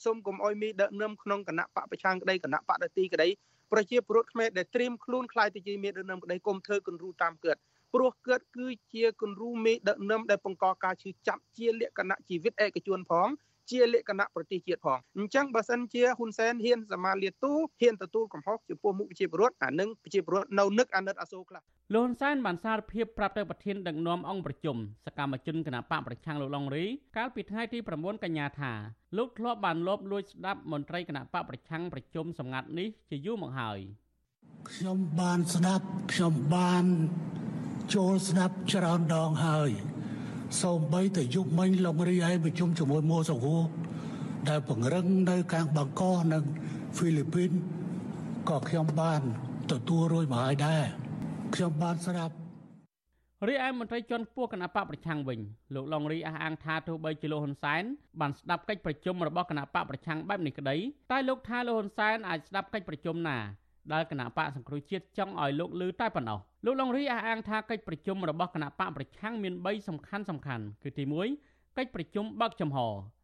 [0.04, 3.28] សូមកុំអោយមីដឹកនាំក្នុងគណៈបកប្រឆាំងក្តីគណៈបកដទីក្តី
[3.72, 7.56] ប្រជាពលរដ្ឋខ្មែរដែលត្រៀមខ្លួនខ្លាយទៅជាមេដឹកនាំក្តីគុំធ្វើគំរូតាមកើត
[7.94, 13.28] ព្រោះកើតគឺជាគំរូមេដឹកនាំដែលបង្កការឈឺចាប់ជាលក្ខណៈជីវិតឯកជនផង
[13.70, 21.62] ជាលក្ខណៈប្រទេសជាតិផងអញ្ចឹងបើសិនជាហ៊ុនសែនហ៊ានសមាលាទូហ៊ានទទួលកំហុសចំពោះមុខប្រជាពលរដ្ឋអានឹងប្រជាពលរដ្ឋនៅនឹកអាណិតអាសូរខ្លះ
[21.94, 24.76] លោកហ៊ុនសែនបានសារភាពប្រាប់ទៅប្រធានដឹកនាំអង្គប្រជុំ
[25.06, 26.84] សកម្មជនគណបកប្រឆាំងលោកឡុងរី
[27.16, 28.72] កាលពីថ្ងៃទី9កញ្ញាថា
[29.16, 33.78] លោកធ្លាប់បានលបលួចស្ដាប់មន្ត្រីគណបកប្រឆាំងប្រជុំសម្ងាត់នេះជាយូរមកហើយ
[34.70, 36.84] ខ្ញុំបានស្ដាប់ខ្ញុំបាន
[37.94, 39.70] ចូលស្ដាប់ច្រើនដងហើយ
[40.62, 43.56] សូម្បីតែយុគមិញលោករីឯប្រជុំជាមួយម៉ូសាវូ
[44.48, 46.44] ដែលពង្រឹងនៅខាងបាងកកនិង
[46.96, 47.50] ហ្វីលីពីន
[48.48, 49.20] ក៏ខ្ញុំបាន
[49.70, 50.84] ទទួលរួចមកហើយដែរ
[51.54, 52.34] ខ្ញុំបានស្ដាប់
[53.48, 55.38] រីឯមន្ត្រីជាន់ខ្ពស់គណៈបកប្រឆាំងវិញ
[55.74, 57.82] លោកឡុងរីអះអាងថាទោះបីជាលោកហ៊ុនសែន
[58.20, 60.76] បានស្ដាប់កិច្ចប្រជុំរបស់គណៈបកប្រឆាំងបែបនេះក្តី
[61.12, 63.38] តែលោកថាលោកហ៊ុនសែនអាចស្ដាប់កិច្ចប្រជុំណា
[63.92, 66.38] ដែលគណៈបកសង្គ្រោះជាតិចង់ឲ្យលោកឮតែប៉ុណ្ណោះ
[66.68, 71.04] លោកឡុងរីអះអាងថាកិច្ចប្រជុំរបស់គណៈបកប្រឆាំងមាន3សំខាន់សំខាន់គឺទី
[71.40, 72.78] 1កិច្ចប្រជុំបើកចំហ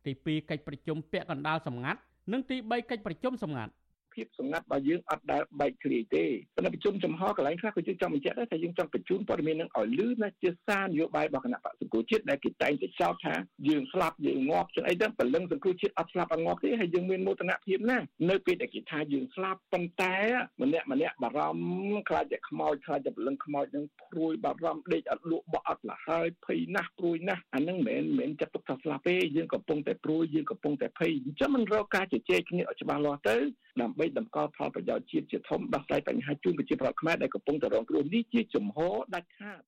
[0.07, 1.99] ទី2កិច្ចប្រជុំពាក់កណ្ដាលសម្ងាត់
[2.33, 3.73] និងទី3កិច្ចប្រជុំសម្ងាត់
[4.15, 6.25] ភាពសម្ងាត់របស់យើងអត់ដែលបែកធ្លាយទេ
[6.57, 13.35] ប៉ុន្តែប្រជុំចំហកន្លែងខ្លះក៏យើងចង់បញ្ជាក់ដែរថាយើងចង់បញ្ជូនព័ត៌មាននឹងឲ្យលឺណាជាសារនយោបាយរបស់គណៈបកសង្គ្រោះជាតិដែលគេតែងតែចោទថា
[13.69, 20.17] យើងស្លាប់យើងងាប់ចឹងអីហ្នឹងពលឹងសង្គ្រោះជាតិអត់ស្លាប់អត់ងាប់ទេហើយយើងមានមោទនភាពណាស់នៅពេលដែលគេថាយើងស្លាប់ប៉ុន្តែ
[20.63, 33.37] ម្នាក់ម្នាក់បារម្ភខ្លាចតែខ្មោចខ្លាចតែពលឹងខ្មោចនឹងព្រួយបារម្ភដេកអត់លក់បក់អត់លហើយភ័យណាស់ព្រួយណាស់អាហ្នឹងមិនមែនចាត់ទុកថាស្លាប់ទេយើងកំពុងតែព្រួយយើងកំពុងតែភ័យអញ្ចឹងមិនរកការជជែកគ្នាឲ្យច្បាស់លាស់ទៅ
[33.81, 38.79] ដើម្បីតម្កល់ផលប្រយោជន៍ជាតិជាធំដោះស្រាយបញ្ហាជូនប្រជាពលរដ្ឋខ្មែរដែលកំពុងតែរងគ្រោះនេះជាចំហ
[39.15, 39.61] ដាច់ខាត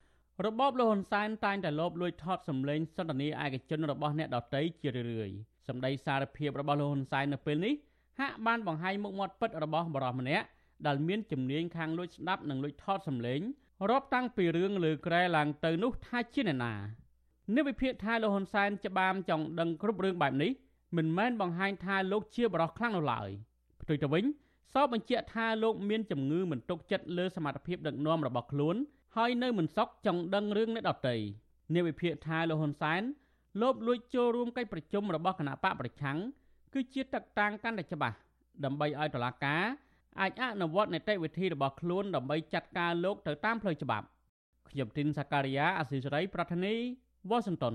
[0.47, 5.37] របបលោកហ៊ុនសែនតែងតែលបលួចថតសម្លេងសន្ទនាឯកជនរបស់អ្នកដទៃជារឿយៗ
[5.68, 7.74] សម្ដីសារភាពរបស់លោកហ៊ុនសែននៅពេលនេះ
[8.20, 10.47] ហាក់បានបង្ហាញមុខមាត់ពិតរបស់បរិសម្នាក់
[10.87, 13.41] ដែលមានជំនាញខាងលួចស្ដាប់និងលួចថតសម្លេង
[13.91, 16.74] រាប់តាំងពីរឿងលើក្រែឡើងទៅនោះថាជាអ្នកណា
[17.55, 20.51] នេះវិភាគថាលោកហ៊ុនសែនច្បាមចង់ដឹងគ្រប់រឿងបែបនេះ
[20.97, 23.30] មិនមែនបង្ហាញថាលោកជាបរិសខ្លាំងនោះឡើយ
[23.85, 24.24] ផ្ទុយទៅវិញ
[24.72, 28.76] សពបញ្ជាក់ថាលោកមានជំងឺមិនទុកចិត្តលើសមត្ថភាពដឹកនាំរបស់ខ្លួន
[29.16, 31.16] ហើយនៅមិនសក់ចង់ដឹងរឿងអ្នកដទៃ
[31.74, 33.03] នាវិភាគថាលោកហ៊ុនសែន
[33.61, 36.18] លោបលួចចូលរួមកិច្ចប្រជុំរបស់គណៈបកប្រឆាំង
[36.74, 38.16] គឺជាតកតាំងកាន់តែច្បាស់
[38.64, 39.62] ដើម្បីឲ្យតុលាការ
[40.20, 44.07] អាចអនុវត្តនីតិវិធីរបស់ខ្លួនដើម្បីចាត់ការលោកទៅតាមផ្លូវច្បាប់
[44.70, 46.74] ខ្ញុំទីនសាការីយ៉ាអស៊ីសេរីប្រធានី
[47.30, 47.74] វ៉ាស៊ីនតោន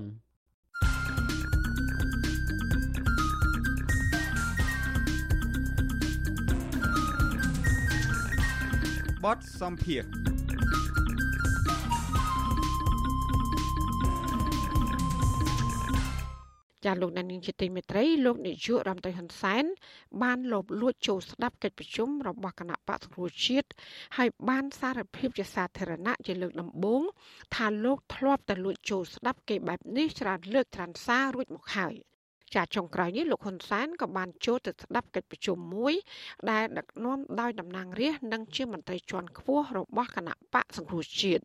[9.24, 10.02] បទសំភារ
[16.84, 19.64] ចាលោកនាងជាទីមេត្រីលោកនាយករដ្ឋមន្ត្រីហ៊ុនសែន
[20.22, 23.68] បានលបលួចចូលស្ដាប់កិច្ចប្រជុំរបស់គណៈបក្សប្រជាជាតិ
[24.16, 27.02] ហើយបានសារភាពជាសាធារណៈជាលើកដំបូង
[27.54, 31.94] ថាលោកធ្លាប់តែលួចចូលស្ដាប់គេបែបនេះច្រើនលើកច្រើនសាររួចមកហើយ
[32.54, 35.94] ចាចុងក្រោយនេះលោកហ៊ុនសែនក៏បានចូលទៅស្ដាប់កិច្ចប្រជុំមួយ
[36.50, 41.44] ដែលដឹកនាំដោយតំណាងរាស្ត្រនិងជាមន្ត្រីជាន់ខ្ពស់របស់គណៈបកសង្គ្រោះជាតិ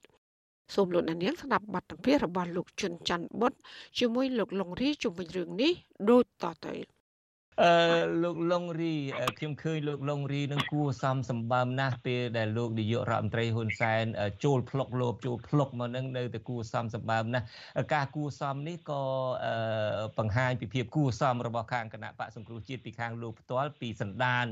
[0.76, 3.54] សូមលោកអ្នកនាងស្ដាប់បទសម្ភាសន៍របស់លោកជុនច័ន្ទបុត
[4.00, 5.72] ជាមួយលោកលងរីជុំវិញរឿងនេះ
[6.10, 6.74] ដូចតទៅ
[7.62, 7.68] អឺ
[8.24, 8.96] លោកលងរី
[9.38, 14.06] ខ្ញុំឃើញលោកលងរីនឹងគួសមសម្បើមណាស់ពេលដែលលោកនាយករដ្ឋមន្ត្រីហ៊ុនសែន
[14.44, 17.46] ចូលផ្លុកលោបចូលផ្លុកមកនឹងនៅតែគួសមសម្បើមណាស់
[17.94, 19.02] ការគួសមនេះក៏
[20.18, 24.46] បង្ហាញពីភាពគួសមរបស់ខាងគណៈបកសង្គ្រោះជាតិពីខាងលោកផ្ទាល់ពីសន្តាន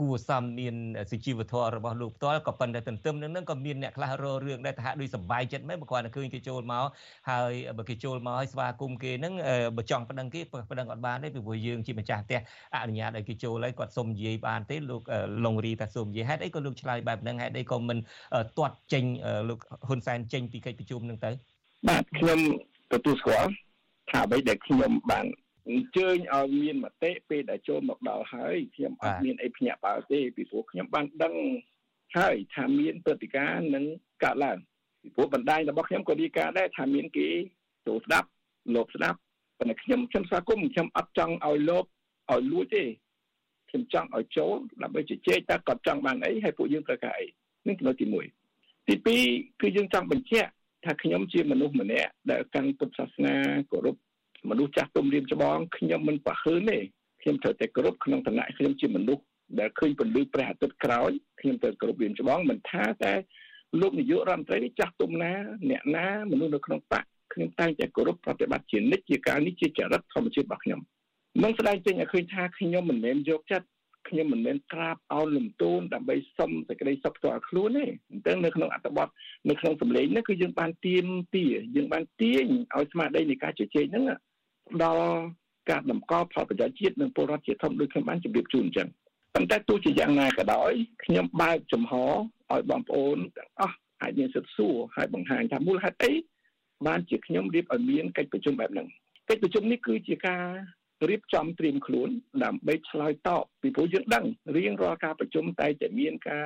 [0.00, 0.74] គួសមមាន
[1.10, 6.86] សុជីវធម៌របស់លោកផ្ទាល់ក៏ប៉ុន្តែទន្ទឹមនឹងនឹងក៏មានអ្នកខ្លះរករឿងដែលថាដូចសបាយចិត្តមែនបើគាត់ឃើញគេចូលមក
[7.30, 9.34] ហើយបើគេចូលមកហើយស្វាគមន៍គេហ្នឹង
[9.76, 12.40] បើចង់ប្តឹងគេប្តឹងអត់បានទេពីព្រោះយើងជាម្ចាស់ផ្ទះ
[12.74, 15.02] អនុញ្ញាតឲ្យគេចូលហើយគាត់សុំនិយាយបានទេលោក
[15.44, 17.98] លងរីថាសុំនិយាយហេតុអីក៏លោកឆ្លើយបែបហ្នឹងហេតុអីក៏មិន
[18.58, 19.04] ទាត់ចេញ
[19.48, 19.58] លោក
[19.88, 21.30] ហ៊ុនសែនចេញពីកិច្ចប្រជុំហ្នឹងទៅ
[21.88, 22.38] បាទខ្ញុំ
[22.92, 23.50] ទទួលស្គាល់
[24.10, 25.26] ថាអ្វីដែលខ្ញុំបាន
[25.70, 31.34] អញ្ជើញឲ្យមានមតិពេលដែលចូលមកដល់ហើយខ្ញុំអត់មានអីភ្ញាក់ផ្អើលទេពីព្រោះខ្ញុំបានដឹង
[32.16, 33.84] ហើយថាមានព្រឹត្តិការណ៍នឹង
[34.24, 34.58] កើតឡើង
[35.02, 37.28] ពីព្រោះបណ្ដាញរបស់ខ្ញុំក៏រាយការណ៍ដែរថាមានគេ
[37.86, 38.28] ចូលស្ដាប់
[38.74, 39.18] លោកស្ដាប់
[39.58, 41.84] ប៉ុន្តែខ្ញុំខ្ញុំស្វាគមន៍ខ្ញុំអត់ចង់ឲ្យលោក
[42.32, 42.84] ឲ្យលួចទេ
[43.70, 47.26] ខ្ញុំចង់ឲ្យចូលដើម្បីជជែកតើគាត់ចង់បានអីហើយពួកយើងត្រូវការអី
[47.68, 48.94] នេះចំណុចទី1ទី
[49.28, 50.50] 2គឺយើងចង់បញ្ជាក់
[50.84, 53.34] ថាខ្ញុំជាមនុស្សម្នាក់ដែលកាន់ពុទ្ធសាសនា
[53.70, 53.96] គោរព
[54.50, 56.78] មនុស្សចាស់ទុំរៀមច្បងខ្ញុំមិនប្រហើនទេ
[57.22, 59.24] ខ្ញុំត្រូវតែគោរពក្នុងឋានៈខ្ញុំជាមនុស្ស
[59.60, 61.10] ដែលឃើញពន្លឺព្រះអាទិត្យក្រោយ
[61.40, 63.14] ខ្ញុំត្រូវគោរពរៀមច្បងមិនថាតែ
[63.80, 65.32] លោកនាយករដ្ឋមន្ត្រីចាស់ទុំណា
[65.70, 70.80] អ្នកណាមនុស្សនៅក្នុងបកខ្ញុំតែងតែគោរពប្រតិបត្តិជានិច្ចជាការនេះជាចរិតធម្មជាតិរបស់ខ្ញុំ
[71.42, 73.68] នឹងស្ដែងចេញឲ្យឃើញថាខ្ញុំមិនមែនយកចិត្ត
[74.08, 79.08] ខ្ញុំមិនមែនក្រាបអោនលំទោនដើម្បីសុំសេចក្តីសុខផ្ទាល់ខ្លួនទេអញ្ចឹងនៅក្នុងអត្ថបទ
[79.48, 81.44] នៅក្នុងសម្លេងនេះគឺយើងបានទៀមទា
[81.76, 84.04] យើងបានទាញឲ្យស្មារតីនៃការជជែកហ្នឹង
[84.84, 85.06] ដល់
[85.70, 88.88] ការតម្កល់ផលប្រយោជន៍ជាតិនិងពលរដ្ឋជាធំដូចខ្ញុំបានជម្រាបជូនអញ្ចឹង
[89.34, 90.72] ប៉ុន្តែទោះជាយ៉ាងណាក៏ដោយ
[91.04, 96.12] ខ្ញុំបើកចំហឲ្យបងប្អូនទាំងអស់អាចមានសិទ្ធិសួរហើយបង្ហាញថាមូលហេតុអី
[96.86, 98.88] បានជាខ្ញុំរៀបឲ្យមានកិច្ចប្រជុំបែបហ្នឹង
[99.28, 100.44] កិច្ចប្រជុំនេះគឺជាការ
[101.08, 102.08] រៀបចំត្រៀមខ្លួន
[102.44, 104.24] ដើម្បីឆ្លើយតបពីព្រោះយើងដឹង
[104.56, 106.44] រៀងរាល់ការប្រជុំតែតែមានការ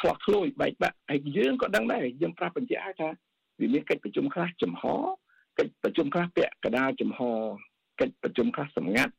[0.00, 3.08] ឆ្លោះឆ្លួយបែកបាក់ហើយយើងក៏ដឹងដែរយើងប្រាប់បញ្ជាក់ថា
[3.60, 4.82] វាមានកិច្ចប្រជុំខ្លះចំហ
[5.58, 7.20] កិច្ចប្រជុំខ្លះពាក់កណ្ដាលចំហ
[8.00, 9.12] កិច្ចប្រជុំខ្លះសម្ងាត់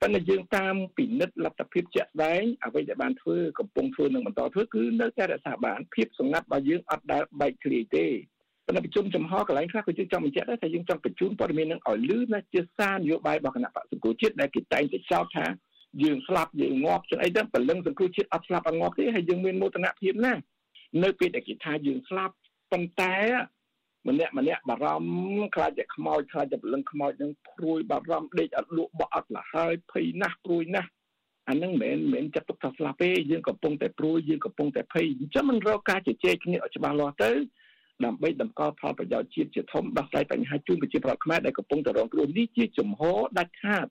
[0.00, 8.06] ប៉ុន្តែយើងតាមពិនិត្យលទ្ធភាពជាក់ស្ដែងអ្វីដែលបានធ្វើកំពុងធ្វើនឹងបន្តធ្វើគឺនៅតែរក្សាបានភាពសម្ងាត់របស់យើងអត់ដែលបែកធ្លាយទេ
[8.66, 15.46] ប៉ុន្តែប្រជុំចំហកន្លែងខ្លះក៏យើងចង់បញ្ជាក់ដែរថាយើងចង់បញ្ជូនព័ត៌មាននឹងឲ្យលឺណាជាសារនយោបាយរបស់គណៈបក្សសង្គ្រោះជាតិដែលគេតែងតែចោទថា
[16.02, 20.40] យើងស្លាប់យើងងាប់ចឹងអីទៅពលឹងសង្គ្រោះជាតិអត់ស្លាប់អត់ងាប់ទេហើយយើងមានមោទនភាពណាស់
[21.02, 22.34] នៅពេលដែលគេថាយើងស្លាប់
[22.72, 23.14] ប៉ុន្តែ
[24.08, 30.90] ម្នាក់ម្នាក់បារម្ភខ្លាចតែខ្មោចខ្លាចតែពលឹងខ្មោចនឹងព្រួយបារម្ភដេកអត់លក់បោះអត់លហើយភ័យណាស់ព្រួយណាស់
[31.48, 37.32] អានឹងមិនមែនចាត់ទុកថាស្លាប់ទេយើងកំពុងតែព្រួយយើងកំពុងតែភ័យអញ្ចឹងមិនរកការជជែកគ្នាឲ្យច្បាស់លាស់ទៅ
[38.04, 43.02] ដើម្បីតម្កល់ផលប្រយោជន៍ជាតិជាធំដោះស្រាយបញ្ហាជូនប្រជាពលរដ្ឋខ្មែរដែលកំពុងតែរងគ្រោះនេះជាចំហ
[43.38, 43.86] ដាច់ខាត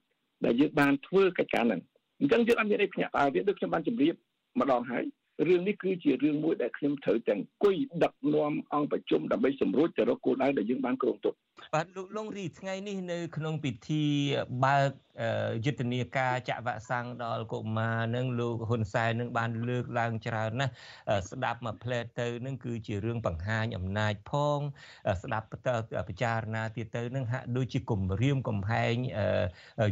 [0.46, 1.82] ដែលយើងបានធ្វើកិច្ចការហ្នឹង
[2.20, 4.14] អញ្ចឹងយើងអត់មានអីភ្ញាក់ផ្អើលទេដូចខ្ញុំបានជម្រាប
[4.60, 5.04] ម្ដងហើយ
[5.48, 11.34] រឿងនេះគឺជារឿងមួយដែលខ្ញុំត្រូវតែអង្គុយដឹកនាំអង្គប្រជុំដើម្បីសម្រួចទៅរកគោលដៅដែលយើងបានគ្រោងទុក
[11.74, 14.04] បាទលោកលងរីថ្ងៃនេះនៅក្នុងពិធី
[14.64, 14.92] បើក
[15.66, 20.72] យុទ្ធនាការចាក់វ៉ាក់សាំងដល់កុមារនឹងលោកហ៊ុនសែននឹងបានលើកឡើងច្រើនណាស់
[21.30, 24.60] ស្ដាប់មកផ្លែតទៅនឹងគឺជារឿងបង្ហាញអំណាចផង
[25.22, 25.48] ស្ដាប់
[26.10, 28.94] ពិចារណាទៀតទៅនឹងហាក់ដូចជាគំរាមកំហែង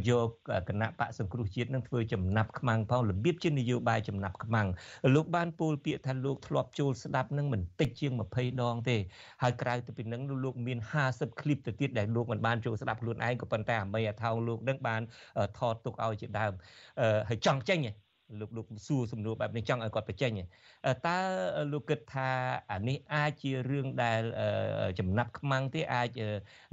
[0.09, 0.30] យក
[0.70, 4.67] គណៈបកសង្គ្រោះជាតិនឹងធ្វើចំណាប់ខ្មាំងផងរបៀបជានយោបាយចំណាប់ខ្មាំង
[5.15, 8.97] លោកបានពោលពាក្យថាលោកធ្លាប់ចូលស្ដាប់នឹងមិនតិចជាង20ដងទេ
[9.41, 15.01] ហើយក្រៅទៅពីនឹងលោកមាន50ឃ្លីបទៅទៀតដែលលោកមិនបានចូលស្ដាប់ខ្លួនឯងក៏ប៉ុន្តែអាមីអាថោងលោកនឹងបាន
[15.57, 16.51] ថតទុកឲ្យជាដើម
[17.30, 17.80] ហើយចង់ចេញ
[18.39, 20.32] លោកលោកសួរសំណួរបែបនេះចង់ឲ្យគាត់បញ្ចេញ
[21.07, 21.18] តើ
[21.72, 22.30] លោកគិតថា
[22.72, 24.22] អានេះអាចជារឿងដែល
[24.99, 26.10] ចំណាប់ខ្មាំងទេអាច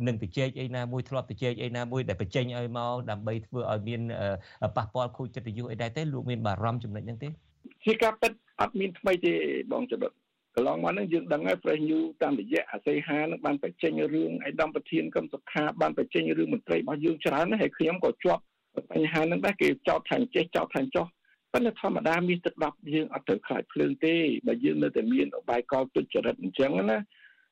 [0.07, 4.01] នឹងទៅជែកអីណាមួយធ្លាប់ទៅជែកអីណាមួយដែលបញ្ចេញឲ្យមកដើម្បីធ្វើឲ្យមាន
[4.76, 7.28] ប៉ះពាល់ខូចកិត្តិយសអីដែរទេលោកមានបារម្ភចំណុចហ្នឹងទេ
[7.84, 9.32] ជាការពិតអត់មានថ្មីទេ
[9.72, 10.12] បងចដុត
[10.59, 18.43] កន្លងមកហ្នឹងយើងដឹងហើយ Fresh News តាមរយៈអាស័យហានឹងបានបញ្ចេញរឿងឯកឧត្តមប្រធានកឹមសុខាបានបញ្ចេញរឿងមន្ត្រីរបស់យើងច្រើនហើយខ្ញុំក៏ជាប់
[18.91, 21.07] បញ្ហាហ្នឹងដែរគេចោទថាចេះចោទថាចោះ
[21.53, 24.15] ប៉ុន្តែធម្មតាមានទឹកដប់យើងអត់ត្រូវខ្លាចភ្លើងទេ
[24.47, 26.99] បើយើងនៅតែមានអបាយកលទុច្ចរិតអញ្ចឹងណា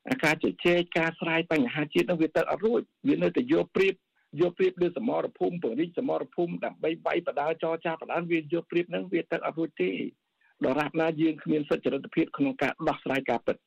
[0.09, 3.93] អាការជជែកការស្រាយបញ្ហាជាតិនោះវាទៅអត់រួចវានៅតែយកព្រៀប
[4.41, 9.91] យកព្រៀបលើសមរភូមិពង្រីកសមរភូមិដើម្បីវាយបដាចរចាបដាវាយកព្រៀបហ្នឹងវាទៅអត់រួចទេ
[10.63, 13.57] ដរាបណាយើងគ្មានសុចរិតភាពក្នុងការដោះស្រាយការពិត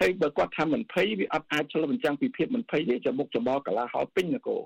[0.00, 4.60] ហើយបើគាត់ថាមិនភ័យវាអត់អាចឆ្លុះបញ្ចាំងពីភាពមិនភ័យទេចំមុខចំបកលាហោពេញនគរ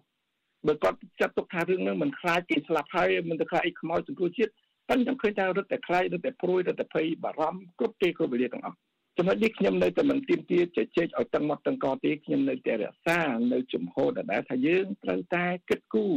[0.67, 4.53] បើគាត់ចាត់ទុកថារឿងហ្នឹងមិនខ្លាចគេស្លាប់ហើយមិនទៅខ្លាចអីខ្មោចសង្គ្រោះជាតិ
[4.89, 8.77] ប៉ុន្តែខ្ញុំឃើញថារត់តែខ្លាចរត់តែព្រួយរត់តែភ័យបារម្ភគ្រប់ពេលគ្រប់វេលាទាំងអស់
[9.17, 13.21] ចំណុចនេះខ្ញុំនៅតែមិនទៀមទាជជែកឲ្យតឹងមកតឹងកទេខ្ញុំនៅតែរក្សា
[13.53, 16.15] នៅជំហរដដែលថាយើងត្រូវតែគិតគូរ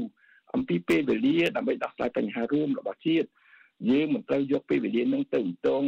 [0.54, 3.28] អំពីពេលវេលាដើម្បីដោះស្រាយបញ្ហារួមរបស់ជាតិ
[3.92, 5.84] យើងមិនត្រូវយកពេលវេលានឹងទៅតង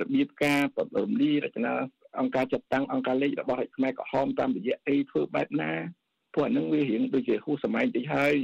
[0.00, 0.60] របៀបការ
[0.98, 1.72] រំលាយរចនា
[2.20, 5.72] អង្គការចាត់តាំងអង្គការលេខរបស់រដ្ឋខ្មែរក្រហមតាមរយៈអីធ្វើបែបណា
[6.34, 8.34] ពួកអានឹងវារៀងដូចជាហួសសម័យតិចហើយ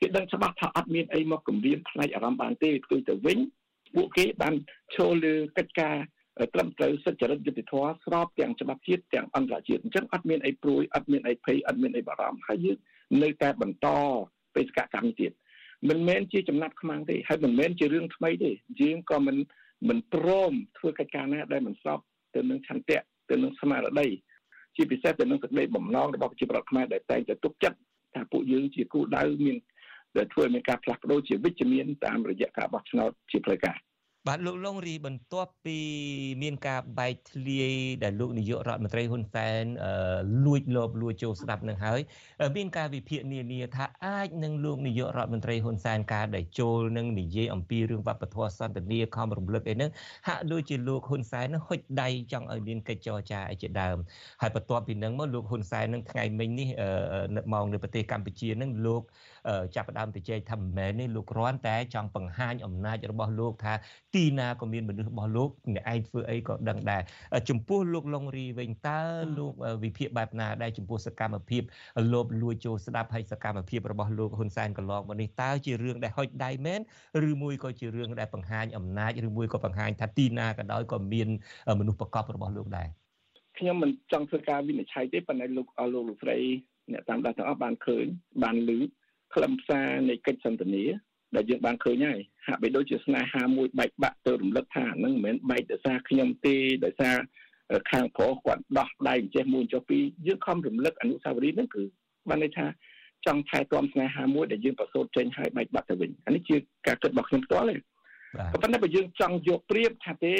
[0.00, 3.38] គេដឹងច្បាស់ថាអត់មានអីមកគម្រាមផ្នែកអារម្មណ៍បានទេផ្ទុយទៅវិញ
[3.94, 4.54] ពួកគេបាន
[4.94, 5.96] ឈលលើកិច្ចការ
[6.54, 12.78] ត្រឹមត្រូវសិទ្ធិចរិតយុត្តិធម៌ស្របទាំងច្បាប់ជាតិទាំងអន្តរជាតិអញ្ចឹងអត់មានអីព្រួយអត់មានអីភ័យអត់មានអីបារម្ភហើយយើង
[13.22, 13.86] នៅតែបន្ត
[14.54, 15.32] បេសកកម្មទៀត
[15.88, 18.50] មិនមែនជាចំណាត់ខ្មាំងទេហើយមិនមែនជារឿងថ្មីទេ
[18.80, 19.36] យើងក៏មិន
[19.88, 21.98] មិនព្រមធ្វើកិច្ចការណាដែលមិនស្រប
[22.34, 23.00] ទៅនឹងឆន្ទៈ
[23.30, 24.08] ទៅនឹងស្មារតី
[24.76, 27.78] ជាពិសេសទៅនឹងសេចក្តីបំណងរបស់ប្រជាប្រដ្ឋខ្មែរដែលតែងតែទុកចិត្ត
[28.14, 29.56] ថាពួកយើងជាគូដៅមាន
[30.16, 33.76] ដែលធ្វើឲ្យមានការផ្លាស់ប្ដូរជាវិជ្ជមានតាមរយៈការបោះឆ្នោតជាផ្លូវការ
[34.28, 35.78] បាទលោកលងរីបន្ទាប់ពី
[36.42, 37.72] មានការបែកធ្លាយ
[38.02, 39.62] ដែលលោកនាយករដ្ឋមន្ត្រីហ៊ុនសែន
[40.44, 42.00] លួចលបលួចចូលស្ដាប់នឹងហើយ
[42.56, 49.90] មានការវិភាគនានាថាអាចនឹងលោកនាយករដ្ឋមន្ត្រីហ៊ុនសែនការដែលចូលនឹងនិយាយអំពីរឿងវប្បធម៌សន្តិនិកខំរំលឹកអីហ្នឹង
[50.28, 53.96] ហាក់ដូចជាលោកហ៊ុនសែននឹងហុចដៃចង់ឲ្យមានកិច្ចចរចាអីជាដើម
[54.40, 56.68] ហើយបន្ទាប់ពីហ្នឹងមកលោកហ៊ុនសែននឹងថ្ងៃមិញនេះ
[57.36, 59.02] នៅម៉ោងនៅប្រទេសកម្ពុជានឹងលោក
[59.74, 63.74] ចាប់ផ្ដើមទៅជែកថាមិនមែននេះលោកគ្រាន់តែចង់បង្ហាញអំណាចរបស់លោកថា
[64.14, 67.02] ទីណាក៏មានមនុស្សរបស់លោកអ្នកឯងធ្វើអីក៏ដឹងដែរ
[67.48, 69.00] ចំពោះលោកលងរីវិញតើ
[69.38, 69.52] លោក
[69.84, 71.62] វិភាគបែបណាដែរចំពោះសកម្មភាព
[72.12, 76.80] លោបលួចចូលស្ដាប់ហើយសកម្មភាពរបស់លោកហ៊ុនសែនកន្លងមកនេះតើជារឿងដែលហុចដៃមែន
[77.28, 81.28] ឬមួយក៏ជារឿងដែលបង្ហាញអំណាចឬមួយក៏បង្ហាញថាទីណាក៏ដោយក៏មាន
[81.80, 82.88] មនុស្សប្រកបរបស់លោកដែរ
[83.58, 86.38] ខ្ញុំមិនចង់ធ្វើការវិនិច្ឆ័យទេប៉ុន្តែលោកអស់លោកលោកស្រី
[86.92, 88.06] អ្នកតាមដានទាំងអស់បានឃើញ
[88.42, 88.80] បានឮ
[89.34, 90.84] ខ្លឹមសារនៃកិច្ចសន្ទនា
[91.36, 97.16] ដែលយើងបានឃើញហើយហាក់បីដូចជាស្នេហាមួយបែកបាក់ទៅរំលឹកថាហ្នឹងមិនមែនបែកដោយសារខ្ញុំទេដោយសារ
[97.90, 101.82] ខាងប្រុសគាត់ដោះដៃចេះមួយចុះពីរយើងខំរំលឹកអនុស្សាវរីយ៍ហ្នឹងគឺ
[102.28, 102.66] បានន័យថា
[103.26, 106.56] ចង់ថែទាំស្នេហាមួយដែលយើងប្រសូតចេញឲ្យបែកបាក់ទៅវិញអានេះជា
[106.86, 107.76] ការគិតរបស់ខ្ញុំផ្ទាល់ទេ
[108.62, 110.36] ប៉ុន្តែបើយើងចង់យកព្រៀបថាទេ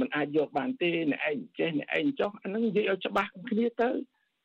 [0.00, 3.90] มันអាចយកបានទេអ្នកឯងចេះអ្នកឯងចុះអាហ្នឹងនិយាយឲ្យច្បាស់គ្នាទៅ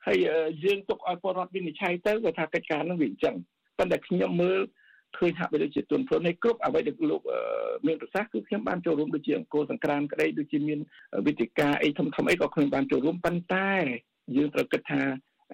[0.07, 0.17] ហើយ
[0.63, 3.35] យើងទុកឲ្យពលរដ្ឋវិនិច្ឆ័យទៅគាត់ថាកិច្ចការហ្នឹងវាអញ្ចឹង
[3.77, 4.59] ប៉ុន្តែខ្ញុំមើល
[5.17, 7.21] ឃើញហាក់បីដូចជាទុនព្រលនៃគ្រប់អ្វីដែលលោក
[7.87, 10.79] មានប្រសាសន៍គឺខ្ញុំបានចូលរួមដូចជាអង្គរសង្ក្រាមក្តីដូចជាមាន
[11.27, 13.71] វិទ្យការអីធំធំអីក៏ខ្ញុំបានចូលរួមប៉ុន្តែ
[14.37, 15.01] យើងត្រូវគិតថា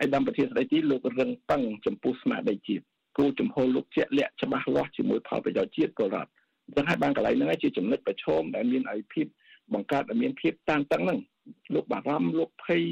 [0.01, 2.83] ឯកឧត្តមប្រធានស្ដីទីលោករឹងប៉ឹងចំពោះស្មារតីជាតិ
[3.17, 6.31] គោលចំហលោកជាក់លាក់ច្បាស់លាស់ជាមួយផលប្រយោជន៍ជាតិពលរដ្ឋ
[6.65, 9.25] អញ្ចឹងហើយបានកន្លែងហ្នឹងជាចំណុចប្រឈមដែលមានឲ្យភាព
[9.73, 11.19] បង្កើតឲ្យមានភាពតានតឹងហ្នឹង
[11.73, 12.83] លោកបារម្ភលោកភ័យ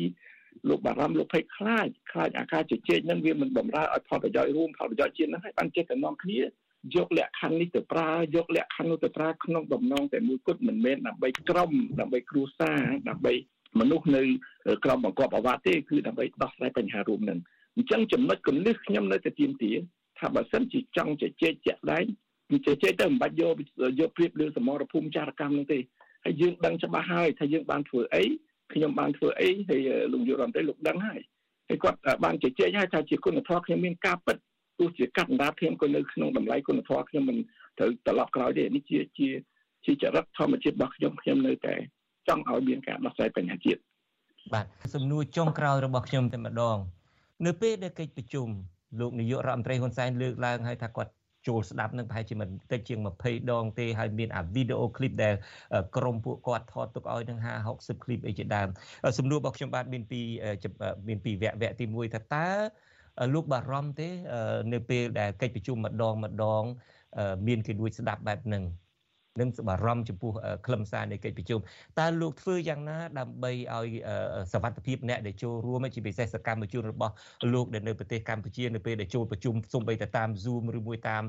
[0.70, 6.40] លោកបារម្ភលោកភ័យខ្លាចខ្លាចអាការជជែកនឹងវាមិនបំរើឲ្យផលប្រយោជន៍រួមផលប្រយោជន៍ជាតិនឹងឲ្យបានចេះតែនាំគ្នា
[6.96, 13.34] យកលក្ខខណ្ឌនេះទៅប្រើយកលក្ខខណ្ឌនោះទៅប្រើក្នុងបំណងតែមួយគត់មិនមែនដើម្បីក្រុមដើម្បីគ្រួសារដើម្បី
[13.80, 14.24] មនុស្សនៅ
[14.86, 17.40] ក្រមបង្គាប់អាវ៉ាទេគឺដើម្បីដោះស្រាយបញ្ហារួមនឹង
[17.76, 19.72] អញ្ចឹងចំណុចគន្លឹះខ្ញុំនៅតែទៀមទា
[20.20, 22.06] ថាបើសិនជាចង់ជជែកជាក់ដែង
[22.66, 23.56] ជជែកទៅមិនបាច់យក
[24.00, 25.80] យកព្រៀបលើសមរភូមិចារកម្មនោះទេ
[26.26, 28.24] ហើយយើងដឹងច្បាស់ហើយថាយើងបានធ្វើអី
[28.74, 29.82] ខ្ញុំបានធ្វើអីហើយ
[30.14, 31.20] លោកយុរដ្ឋមន្ត្រីលោកដឹងហើយ
[31.68, 34.38] ហើយគាត់បានជជែកហើយថាជាគុណធម៌ខ្ញុំមានការពិត
[34.80, 37.38] ទោះជាកាត់អណ្ដាតខ្ញុំក៏នៅក្នុងតម្លៃគុណធម៌ខ្ញុំមិន
[37.78, 39.28] ត្រូវត្រឡប់ក្រោយទេនេះជាជា
[39.86, 41.76] ជាចរិតធម្មជាតិរបស់ខ្ញុំខ្ញុំនៅតែ
[42.28, 43.80] ចង់ឲ្យមានការដោះស្រាយបញ្ហាជាតិ
[44.54, 44.66] បាទ
[44.96, 46.78] សំណួរចុងក្រោយរបស់ខ្ញុំតែម្ដង
[47.46, 48.48] នៅពេលដែលកិច្ចប្រជុំ
[49.00, 51.12] លោកនាយករដ្ឋមន្ត្រីហ៊ុនសែនលើកឡើងហើយថាគាត់
[51.48, 55.36] ចូលស្ដាប់នឹងប្រហែលជាមិនតិចជាង20ដងទេហើយមានអាវីដេអូឃ្លីបដែល
[55.98, 58.68] ក្រុមពួកគាត់ថតទុកឲ្យនឹង50 60ឃ្លីបអីជាដើម
[59.18, 60.22] សំណួររបស់ខ្ញុំបាទមានពី
[61.08, 62.48] មានពីវគ្គវគ្គទី1ថាតើ
[63.34, 64.10] លោកបារម្ភទេ
[64.74, 66.64] នៅពេលដែលកិច្ចប្រជុំម្ដងម្ដង
[67.48, 68.64] មានគេលួចស្ដាប់បែបហ្នឹង
[69.40, 70.32] និងបារម្ភចំពោះ
[70.66, 71.60] ខ្លឹមសារនៃកិច្ចប្រជុំ
[72.00, 73.90] តើលោកធ្វើយ៉ាងណាដើម្បីឲ្យ
[74.54, 77.14] សវត្ថភាពអ្នកដែលចូលរួមជាពិសេសសកម្មជនរបស់
[77.54, 81.24] លោកដែលនៅប្រទេសកម្ពុជានៅពេលដែលចូលប្រជុំសូម្បីតែតាម Zoom ឬមួយតាម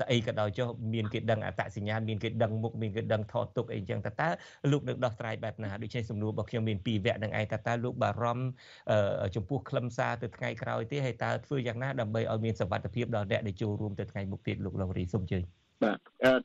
[0.00, 4.28] ស្អីក៏ដោយចុះមានគេដឹងអត្តសញ្ញាណមានគេដឹងមុខមានគេដឹងថតទុកអីចឹងតើតើ
[4.72, 8.46] លោកនឹងដោះស្រាយបែបណាដូចជាសំណួររបស់ខ្ញុំមានពីរវគ្គនឹងឯងតើតើលោកបារម្ភ
[9.34, 15.98] ចំពោះខ្លឹមសារទៅថ្ងៃក្រោយទេហើយតើធ្វើយ៉ាងណាដើម្បីឲ្យមានសវត្ថភាពដល់អ្នកដែលចូលរួមទៅថ្ងៃមុខទៀតលោកលោករីសូមជើញ បាទ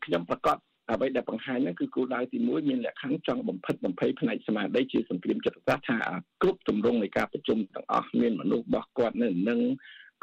[0.05, 0.57] ខ្ញុំប្រកាស
[0.91, 5.97] អ្វីដែលបង្ហាញហ្នឹងគឺគោលដៅទី1មានលក្ខខណ្ឌចង់បំផិតបំភ័យផ្នែកស្មារតីជាសង្គ្រាមចិត្តសាស្ត្រថា
[6.41, 9.59] គ្រប់ទម្រង់នៃការប្រជុំទាំងអស់មានមនុស្សរបស់គាត់នៅនឹង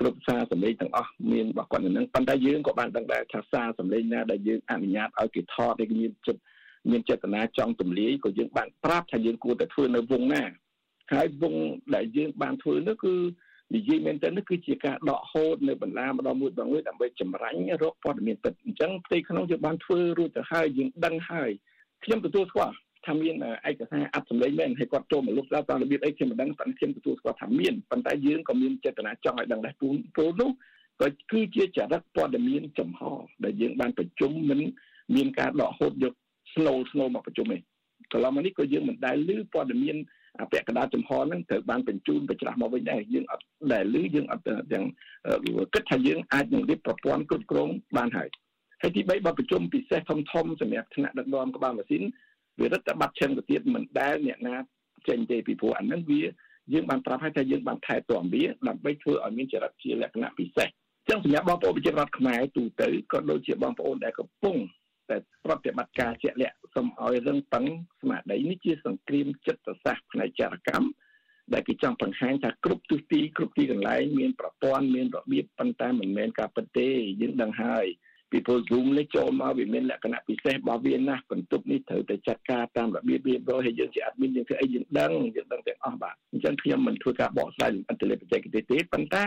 [0.01, 6.43] គ្រប់សារសម្លេងទាំងអស់មានរបស់គាត់នៅនឹងប៉ុន្តែយើងក៏បានដឹងដែរថាសារសម្លេងណាដែលយើងអនុញ្ញាតឲ្យគេថតឲ្យមានចិត្ត
[6.91, 10.43] មានចេតនាចង់ទម្លាយក៏យើងបានប្រាប់ថាយើងគួរតែធ្វើនៅវងណា
[11.13, 11.55] ហើយវង
[11.95, 13.15] ដែលយើងបានធ្វើនោះគឺ
[13.75, 21.51] និយាយមែនតើនេះគឺជាការដកហូតនៅបណ្ដាម្ដងមួយដងមួយដើម្បីចម្រាញ់រកព័ត៌មានពិតអញ្ចឹងផ្ទៃក្នុងយើងបានធ្វើរួចទៅហើយយើងដឹងហើយ
[22.05, 22.75] ខ្ញុំទទួលស្គាល់
[23.07, 23.35] ថាមាន
[23.71, 30.51] ឯកសារអត្តសម្លេងមែនហើយគាត់ចូលមកលុបដល់តាមរបៀបអីខ្ញុំមិនដឹងប៉ុន្តែខ្ញុំទទួលស្គាល់ថាមានប៉ុន្តែយើងក៏មានចេតនាចង់ឲ្យដឹងដែរពូនពូននោះ
[31.01, 33.01] ក៏គឺជាចរិតព័ត៌មានចំហ
[33.45, 34.61] ដែលយើងបានប្រជុំមិន
[35.17, 36.15] មានការដកហូតយក
[36.55, 37.59] ស្នូលស្នូលមកប្រជុំទេ
[38.13, 39.97] កន្លងមកនេះក៏យើងមិនដែលឮព័ត៌មាន
[40.39, 44.85] អពាក់កណ្ដាលចំហហ្នឹងត្រូវបានបញ្ជូនបញ្ច្រាស់មកវិញដែរយើងអត់ដែលឮយើងអត់ទាំង
[45.75, 48.29] គិតថាយើងអាចនឹងរៀបប្រព័ន្ធគ្រប់គ្រងបានហើយ
[48.83, 52.03] ហើយទី3បើប្រជុំពិសេសធំធំសម្រាប់ថ្នាក់ដឹកនាំក្បាលម៉ាស៊ីន
[52.61, 54.57] វារដ្ឋបတ်ឈឹងទៅទៀតមិនដែលអ្នកណា
[55.09, 56.23] ចេញទេពីព្រោះអាហ្នឹងវា
[56.73, 60.69] យើងបានប្រាប់ឲ្យថាយើងបានថែទាំវាដើម្បីធ្វើឲ្យមានចរិតជាលក្ខណៈពិសេស
[61.09, 64.57] ចឹងសម្រាប់បងប្អូនប្រជាពលរដ្ឋខ្មែរទូទៅក៏ដូចជាបងប្អូនដែលកំពុង
[65.11, 67.65] តែប្រតិបត្តិការជាក់លាក់ សូមឲ្យរឹងប៉ឹង
[68.01, 70.89] ស្មារតីនេះជាសង្គ្រាមចិត្តសាស្ត្រផ្នែកចារកម្ម
[71.53, 76.89] ដែលគេចង់បង្ហាញថាគ្រប់ទិសទីគ្រប់ទីកន្លែងមានប្រព័ន្ធមានរបៀបប៉ុន្តែមិនមែនការពិតទេ
[77.21, 77.87] យើងដឹងហើយ
[78.31, 89.27] ពីព្រោះ Zoom នេះចូលមកវាមានលក្ខណៈពិសេសរបស់វាណាស់បន្ទប់នេះត្រូវតែចាត់ការតាមរបៀបរៀបរយហើយយើងជា admin យើងធ្វើអីយើងដឹងយើងដឹងទាំងអស់បាទអញ្ចឹងខ្ញុំមិនធ្វើការបកស្រាយអន្តរជាតិបច្ចេកទេសទេប៉ុន្តែ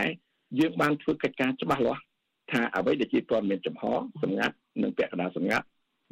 [0.58, 2.02] យើងបានធ្វើកិច្ចការច្បាស់លាស់
[2.50, 3.82] ថាអ្វីដែលជាព័ត៌មានចំហ
[4.22, 5.66] សម្ងាត់និងពាក់កណ្ដាលសម្ងាត់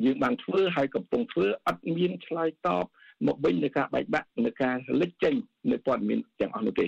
[0.05, 2.85] យើងបានធ្វើហើយកំពុងធ្វើអត់មានឆ្លើយតប
[3.27, 5.35] មកវិញនៃការបែកបាក់នៃការលេចចេញ
[5.71, 6.87] នៃព័ត៌មានទាំងអស់នោះទេ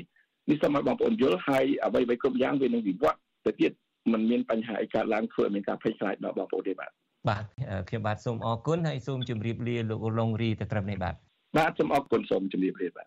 [0.50, 3.72] នេះសូមឲ្យបងប្អូនយល់ហើយអ្វីៗគ្រប់យ៉ាងវានឹងវិវត្តទៅទៀត
[4.12, 6.90] มันមានបញ្ហាអីកើតឡើងធ្វើឲ្យមានការភ័យខ្លាចដល់បងប្អូនទេបាទ
[7.28, 7.44] បាទ
[7.88, 11.14] ខ្ញុំបាទសូមអរគុណហើយសូមជម្រាបលាលោកលងរីទៅត្រឹមនេះបាទ
[11.58, 13.06] បាទសូមអរគុណសូមជម្រាបលាបាទ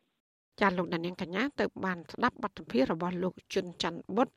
[0.62, 4.28] ចាលោកដានៀងកញ្ញាទៅបានស្ដាប់បទសម្ភាសន៍របស់លោកជុនច័ន្ទបុត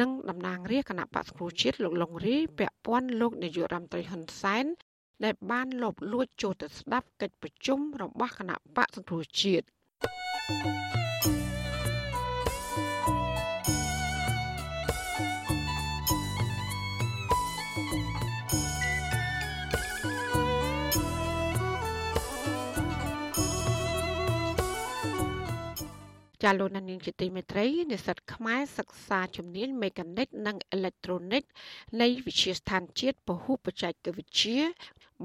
[0.00, 4.66] និងតំណាងរាជគណៈបក្សគ្រូជាតិលោកលងរីពាក់ព័ន្ធលោកនាយករដ្ឋមន្ត្រីហ៊ុនសែន
[5.24, 9.66] ដែលបានលបលួចចូលទៅស្ដាប់កិច្ចប្រជុំរបស់គណៈបកសង្គ្រោះជាតិ
[26.42, 31.42] ចាលោកនាងជាទីមេត្រីនិស្សិតខ្មែរសិក្សាជំនាញមេកានិកនិងអេឡិចត្រូនិក
[32.00, 34.58] នៃវិទ្យាស្ថានជាតិពហុបច្ចេកវិទ្យា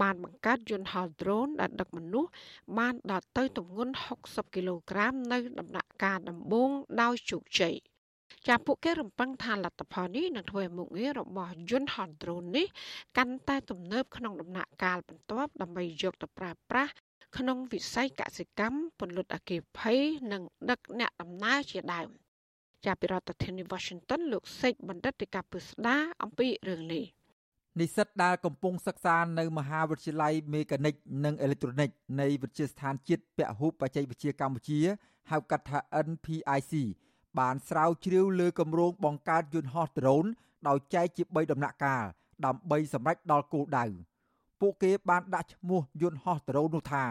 [0.02, 2.32] បានបង្កើតយន្តហោះ drone ដែលដឹកមនុស្ស
[2.78, 6.70] បានដល់ទៅទម្ងន់60គីឡូក្រាមនៅដំណាក់កាលដំបូង
[7.02, 7.76] ដោយជោគជ័យ
[8.48, 12.68] ចាពួកគេរំពឹងថាលទ្ធផលនេះនឹងធ្វើឲ្យមុខងាររបស់យន្តហោះ drone នេះ
[13.18, 16.92] កាន់តែទំនើបក្នុងដំណាក់កាលបន្ទាប់ដើម្បីយកទៅប្រើប្រាស់
[17.38, 20.00] ក្នុងវិស័យកសិកម្មពន្លត់អគិភ័យ
[20.32, 22.10] និងដឹកអ្នកដំណើរជាដើម
[22.86, 27.06] ជាពីរដ្ឋធានី Washington លោកសេកបណ្ឌិតទីកាពឹស្ដាអំពីរឿងនេះ
[27.80, 30.94] និស្សិតដែលកំពុងសិក្សានៅមហាវិទ្យាល័យមេកានិក
[31.26, 31.90] និងអេឡិចត្រូនិក
[32.22, 34.80] នៃវិទ្យាស្ថានជាតិពហុបច្ចេកវិទ្យាកម្ពុជា
[35.32, 36.74] ហៅកាត់ថា NPIC
[37.40, 40.26] បានស្រាវជ្រាវលើគម្រោងបង្កើតយន្តហោះដ្រូន
[40.68, 42.06] ដោយចែកជា3ដំណាក់កាល
[42.46, 43.86] ដើម្បីសម្រេចដល់គោលដៅ។
[44.62, 47.04] ពួកគេបានដាក់ឈ្មោះយន្តហោះដ្រូននោះថា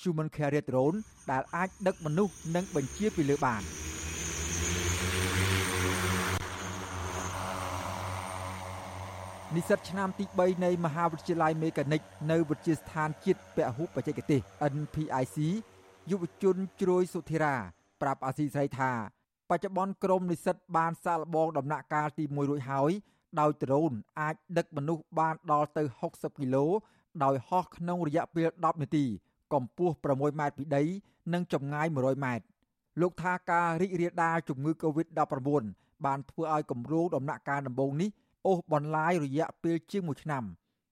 [0.00, 0.98] Human Carrier Drone
[1.30, 3.62] ដែលអាចដឹកមនុស្សនិងបញ្ជាពីលើបាន
[9.54, 14.40] និស្សិតឆ្នាំទី3នៃមហាវិទ្យាល័យមេកានិកនៅវិទ្យាស្ថានជាតិពហុបច្ចេកទេស
[14.74, 15.36] NPIC
[16.10, 17.54] យុវជនជ្រោយសុធិរា
[18.02, 18.92] ប្រាប់អាស៊ីសេរីថា
[19.50, 22.90] បច្ចុប្បន្នក្រុមនិស្សិតបានសាកល្បងដំណាក់កាលទី1រួចហើយ
[23.40, 25.82] ដោយដ្រូនអាចដឹកមនុស្សបានដល់ទៅ
[26.12, 26.66] 60គីឡូ
[27.24, 29.04] ដោយហោះក្នុងរយៈពេល10នាទី
[29.52, 30.82] កម្ពស់6ម៉ែត្រពីដី
[31.32, 32.44] និងចម្ងាយ100ម៉ែត្រ
[33.00, 35.62] លោកថាការរីករាលដាលជំងឺ Covid-19
[36.06, 38.10] បានធ្វើឲ្យគម្រោងដំណាក់កាលដំបូងនេះ
[38.46, 40.44] អូសបន្លាយរយៈពេលជាង1ឆ្នាំ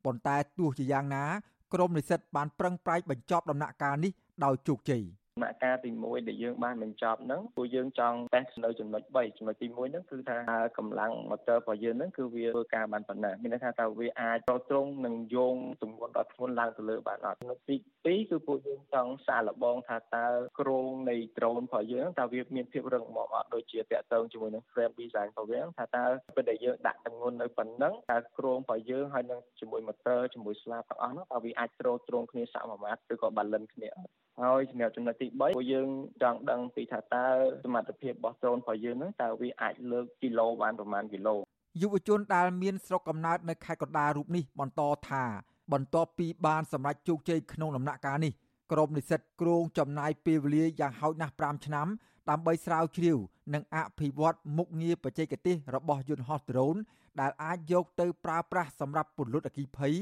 [0.04, 1.24] ប៉ុន្តែទោះជាយ៉ាងណា
[1.72, 4.12] ក្រុមនិស្សិតបានប្រឹងប្រែងបញ្ចប់ដំណាក់កាលនេះ
[4.44, 5.02] ដោយជោគជ័យ
[5.36, 10.38] ដំណាក់កាលទី1ដែលយើងបានបញ្ចប់ហ្នឹងព្រោះយើងចង់តេស្តនៅចំណុច3ចំណុចទី1ហ្នឹងគឺថា
[10.78, 20.26] កម្លាំង motor របស់យើងហ្នឹងគឺវាធ្វើការបានប៉ុណ្ណាមានន័យថាតើវាអាចប្រត្រង់និងយោងទម្ងន់ដល់ធ្ងន់ឡើងទៅលើបានអត់ចំណុចទី2គឺពួកយើងចង់សាកល្បងថាតើ
[20.60, 26.04] គ្រោងនៃ drone របស់យើងតើវាមានភាពរឹងមាំអត់ដូចជាតាក់ទងជាមួយនឹង frame design របស់វាថាតើ
[26.36, 35.88] ពេលដែលយើងដាក់ទម្ងន់នៅប៉ុណ្ណឹងតើគ្រោងរបស់យើងហើយនឹងជាមួយ motor ជាមួយស្លាបទាំងអស់នោះតើវាអាចទ្រទ្រង់គ្នាសមមាត្រឬក៏ balance គ្នាអត់ ហើយសម្រាប់ចំណុចទី3ពួកយើង
[36.22, 37.26] ចង់ដឹងពីថាតើ
[37.64, 41.34] សមត្ថភាពរបស់ដ្រូនរបស់យើងហ្នឹងតើវាអាចលើកគីឡូបានប្រមាណគីឡូ
[41.82, 45.24] យុវជនដែលមានស្រុកកំណើតនៅខេត្តកណ្ដាលរូបនេះបន្តថា
[45.72, 48.32] បន្ទាប់ពីបានសម្រេចជោគជ័យក្នុងដំណាក់កាលនេះ
[48.72, 51.86] ក្រុមនិស្សិតគ្រោងចំណាយពេលវេលាយ៉ាងហោចណាស់5ឆ្នាំ
[52.30, 53.18] ដើម្បីស្រាវជ្រាវ
[53.54, 56.76] និងអភិវឌ្ឍមុខងារបច្ចេកទេសរបស់យន្តហោះដ្រូន
[57.20, 59.94] ដែលអាចយកទៅប្រើប្រាស់សម្រាប់ពន្លត់អគ្គិភ័យ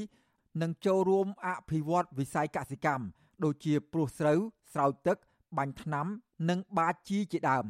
[0.61, 3.05] និងចូលរួមអភិវឌ្ឍវិស័យកសិកម្ម
[3.43, 4.39] ដូចជាព្រួសស្រូវ
[4.73, 5.17] ស្រោចទឹក
[5.57, 6.07] បាញ់ថ្នាំ
[6.49, 7.65] និងបាចជីជាដើម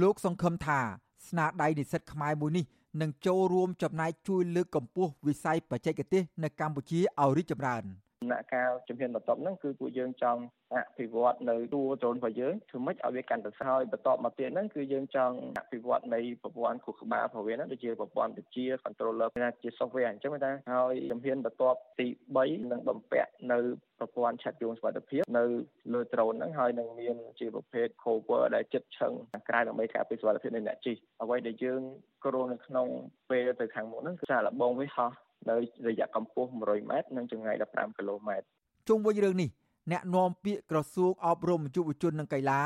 [0.00, 0.80] លោកសង្ឃឹមថា
[1.28, 2.64] ស្នាដៃនិស្សិតខ្មែរមួយនេះ
[3.00, 7.84] នឹងចូលរួមចំណែកជួយលើកកម្ពស់វិស័យបច្ចេកទេសនៅកម្ពុជាឲ្យរីកចម្រើន។
[8.22, 10.40] ដំណាក់កាលជំហានបន្ទាប់ហ្នឹងគឺពួកយើងចង់
[10.74, 19.28] អភិវឌ្ឍនៅតួដ្រូនរបស់យើងធ្វើម៉េចឲ្យវាកាន់តែស្ហើយបន្ទាប់មកទៀតហ្នឹងគឺយើងចង់អភិវឌ្ឍនៃប្រព័ន្ធខួរក្បាលរបស់វាហ្នឹងដូចជាប្រព័ន្ធវិទ្យា controller
[19.62, 22.06] ជា software អញ្ចឹងណាហើយជំហានបន្ទាប់ទី
[22.38, 23.58] 3នឹងបំពាក់នៅ
[23.98, 25.44] ប្រព័ន្ធឆាត់យងសុវត្ថិភាពនៅ
[25.92, 29.12] លើដ្រូនហ្នឹងហើយនឹងមានជាប្រភេទ cover ដែលចិត្តឆឹង
[29.48, 31.82] ក្រៅដើម្បីការពារសុវត្ថិភាពនៃអ្នកជិះអ្វីដែលយើង
[32.24, 32.86] គ្រោងនៅក្នុង
[33.30, 35.10] ពេលទៅខាងមុខហ្នឹងគឺសារលបងវាហោះ
[35.50, 38.46] នៅរយៈកម្ពស់100ម៉ែត្រនិងចម្ងាយ15គីឡូម៉ែត្រ
[38.88, 39.50] ជុំវិញរឿងនេះ
[39.92, 42.62] អ្នកនាំពាក្យក្រសួងអប់រំយុវជននិងកីឡា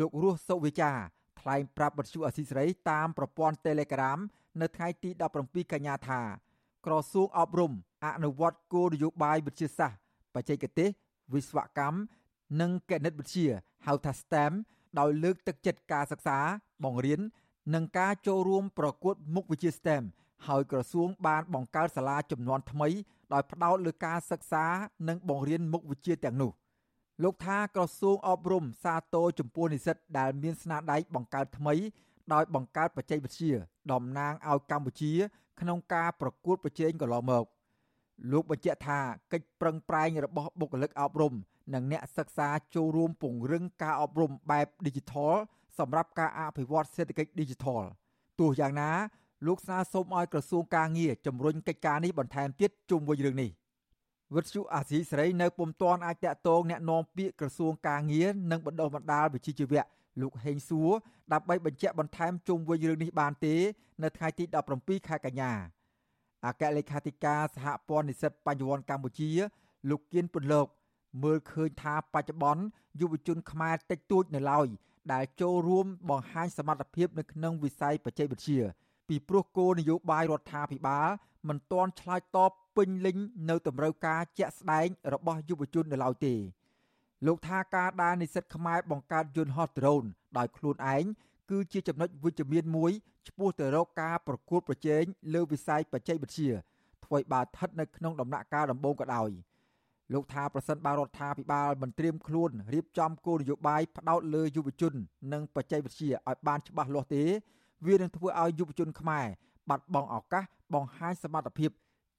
[0.00, 0.90] លោករស់សុវិចា
[1.40, 4.18] ថ្លែងប្រាប់បទសុអសីសេរីតាមប្រព័ន្ធ Telegram
[4.60, 5.10] នៅថ្ងៃទី
[5.42, 6.20] 17កញ្ញាថា
[6.86, 7.72] ក្រសួងអប់រំ
[8.06, 10.00] អនុវត្តគោលនយោបាយវិទ្យាសាស្ត្រ
[10.34, 10.88] បច្ចេកទេស
[11.34, 11.98] វិស្វកម្ម
[12.60, 13.48] និងគណិតវិទ្យា
[13.86, 14.52] ហៅថា STEM
[14.98, 16.38] ដោយលើកទឹកចិត្តការសិក្សា
[16.84, 17.20] បង្រៀន
[17.74, 20.02] និងការចូលរួមប្រកួតមុខវិជ្ជា STEM
[20.48, 22.88] ហើយក្រសួងបានបង្កើតសាលាចំនួនថ្មី
[23.32, 24.64] ដោយផ្ដោតលើការសិក្សា
[25.08, 26.52] និងបង្រៀនមុខវិជ្ជាទាំងនោះ
[27.22, 31.74] លោកថាក្រសួងអប់រំសាទរចំពោះនិស្សិតដែលមានស្នាដៃបង្កើតថ្មី
[32.32, 33.52] ដោយបង្កើតបច្ចេកវិទ្យា
[33.92, 35.12] តំណាងឲ្យកម្ពុជា
[35.60, 37.44] ក្នុងការប្រកួតប្រជែងកន្លងមក
[38.32, 39.00] លោកបញ្ជាក់ថា
[39.32, 41.34] កិច្ចប្រឹងប្រែងរបស់បុគ្គលិកអប់រំ
[41.74, 45.34] និងអ្នកសិក្សាចូលរួមពង្រឹងការអប់រំបែប Digital
[45.78, 47.82] សម្រាប់ការអភិវឌ្ឍសេដ្ឋកិច្ច Digital
[48.40, 48.90] ទោះយ៉ាងណា
[49.45, 53.51] លោកស្នើសុំឲ្យក្រសួងការងារជំរុញកិច្ចការនេះបន្ថែមទៀតជុំវិញរឿងនេះ
[54.35, 59.83] វិទ្យុអាស៊ីសេរីនៅពុំទាន់អាចតាក់ទងแนะនាំពាក្យក្រសួងការងារនិងបណ្ដុះបណ្ដាលវិជ្ជាជីវៈ
[60.21, 60.91] លោកហេងសួរ
[61.33, 63.55] ដើម្បីបញ្ជាក់បន្ថែមជុំវិញរឿងនេះបានទេ
[64.03, 64.43] នៅថ្ងៃទី
[64.75, 65.51] 17ខែកញ្ញា
[66.45, 69.29] អគ្គលេខាធិការសហព័ន្ធនិស្សិតបញ្ញវន្តកម្ពុជា
[69.89, 70.67] លោកគៀនពន្លក
[71.23, 72.63] មើលឃើញថាបច្ចុប្បន្ន
[72.99, 74.67] យុវជនខ្មែរតិចតួចនៅឡើយ
[75.13, 78.59] ដែលចូលរួមបង្ហាញសមត្ថភាពនៅក្នុងវិស័យបច្ចេកវិទ្យា
[79.08, 81.08] ពីព្រោះគោលនយោបាយរដ្ឋាភិបាល
[81.48, 83.16] មិនទាន់ឆ្លើយតបពេញលេញ
[83.50, 86.34] នៅតម្រូវការជាក់ស្ដែងរបស់យុវជននៅឡើយទេ
[87.26, 90.04] លោកថាការដែលនិស្សិតខ្មែរបង្កើតយន្តហោះដ្រូន
[90.38, 91.04] ដោយខ្លួនឯង
[91.50, 92.92] គឺជាចំណុចវិជ្ជមានមួយ
[93.28, 95.02] ឆ្ពោះទៅរកការប្រកួតប្រជែង
[95.34, 96.50] លើវិស័យបច្ចេកវិទ្យា
[97.04, 99.30] ធ្វើឲ្យបើស្ថិតនៅក្នុងដំណាក់កាលដំបូងក៏ដោយ
[100.12, 104.92] លោកថាប្រសិនបើរដ្ឋាភិបាលមិនត្រៀមខ្លួនរៀបចំគោលនយោបាយផ្ដោតលើយុវជន
[105.32, 107.24] និងបច្ចេកវិទ្យាឲ្យបានច្បាស់លាស់ទេ
[107.86, 109.26] វានឹងធ្វើឲ្យយុវជនខ្មែរ
[109.68, 111.70] បាត់បង់ឱកាសបង្ហាញសមត្ថភាព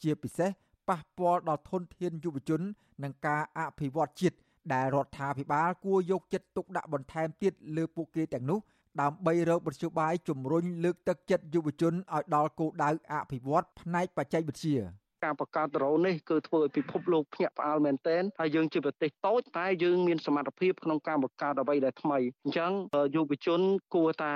[0.03, 0.49] ជាពិសេស
[0.89, 2.61] ប៉ះពាល់ដល់ធនធានយុវជន
[3.03, 4.37] និងការអភិវឌ្ឍជាតិ
[4.73, 8.59] ដែលរដ្ឋាភិបាលគួរយកចិត្តទុកដាក់បន្ថែមទៀតលើពួកគេទាំងនោះ
[9.01, 14.77] ដើម្បីរកមធ្យោបាយជំរុញលើកទឹកចិត្តយុវជនឲ្យដល់គោលដៅអភិវឌ្ឍផ្នែកបច្ចេកវិទ្យា
[15.23, 22.71] ការបង្កើតដ្រូននេះគឺធ្វើឲ្យពិភពលោកភ្ញាក់ផ្អើលមែនទែនហើយយើងជាប្រទេសតូចតែយើងមានសមត្ថភាពក្នុងការបង្កើតអ្វីដែលថ្មីអញ្ចឹង
[23.15, 23.61] យុវជន
[23.95, 24.35] គួរតែ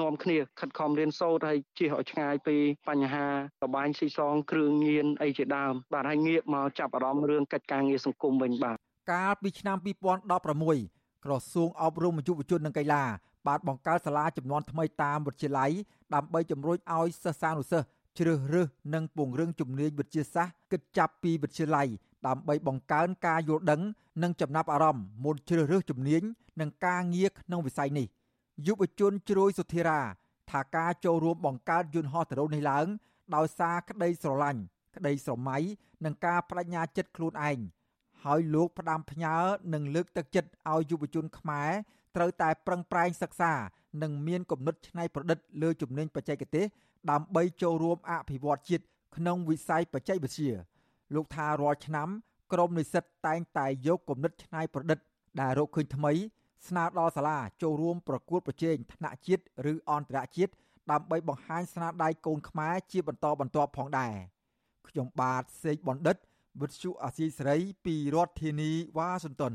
[0.00, 2.56] នាំគ្នាខិតខំរៀនសូត្រហើយជៀសឲ្យឆ្ងាយពី
[2.88, 3.26] បញ្ហា
[3.64, 8.76] របាញ់ស៊ីសងគ្រឿងញៀនអីជាដើមបាទហើយងាកមកចាប់អារម្មណ៍រឿងកិច្ចការងារសង្គមវិញបាទ
[9.12, 13.04] កាលពីឆ្នាំ2016ក្រសួងអប់រំយុវជននិងកីឡា
[13.46, 15.70] បានបង្កើតសាលាចំនួនថ្មីតាមវិទ្យាល័យ
[16.14, 17.86] ដើម្បីជំរុញឲ្យសិស្សានុសិស្ស
[18.18, 21.88] ជ្រើសរើសនិងពង្រឹងជំនាញវិទ្យាសាស្ត្រគិតចាប់ពីវិទ្យាល័យ
[22.26, 23.80] ដើម្បីបង្កើនការយល់ដឹង
[24.22, 26.22] និងចំណាប់អារម្មណ៍មុនជ្រើសរើសជំនាញ
[26.60, 28.06] និងការងារក្នុងវិស័យនេះ
[28.66, 30.00] យុវជនជ្រោយសុធិរា
[30.50, 32.86] ថាការចូលរួមបង្កើតយន្តហោះដ្រូននេះឡើង
[33.36, 34.60] ដោយសារក្តីស្រឡាញ់
[34.96, 35.58] ក្តីស្រមៃ
[36.04, 37.58] និងការបដិញ្ញាចិត្តខ្លួនឯង
[38.24, 39.34] ហើយលោកផ្ដាំផ្ញើ
[39.74, 41.70] និងលើកទឹកចិត្តឲ្យយុវជនខ្មែរ
[42.16, 43.52] ត្រូវតែប្រឹងប្រែងសិក្សា
[44.02, 46.66] និងមានគំនិតច្នៃប្រឌិតលើជំនាញបច្ចេកទេស
[47.10, 48.84] ដើម្បីចូលរួមអភិវឌ្ឍជាតិ
[49.16, 50.52] ក្នុងវិស័យបច្ចេកវិទ្យា
[51.14, 52.08] លោកថារាល់ឆ្នាំ
[52.52, 54.98] ក្រមនិស្សិតតែងតែយកគំនិតច្នៃប្រឌិត
[55.40, 56.12] ដែលរកឃើញថ្មី
[56.68, 59.42] ស្នើដល់សាលាចូលរួមប្រកួតប្រជែងថ្នាក់ជាតិ
[59.72, 60.52] ឬអន្តរជាតិ
[60.90, 64.14] ដើម្បីបង្ហាញស្នាដៃកូនខ្មែរជាបន្តបន្ទាប់ផងដែរ
[64.88, 66.16] ខ្ញុំបាទសេកបណ្ឌិត
[66.60, 69.54] វិទ្យុអាស៊ីសេរីពីរដ្ឋធានីវ៉ាស៊ីនតោន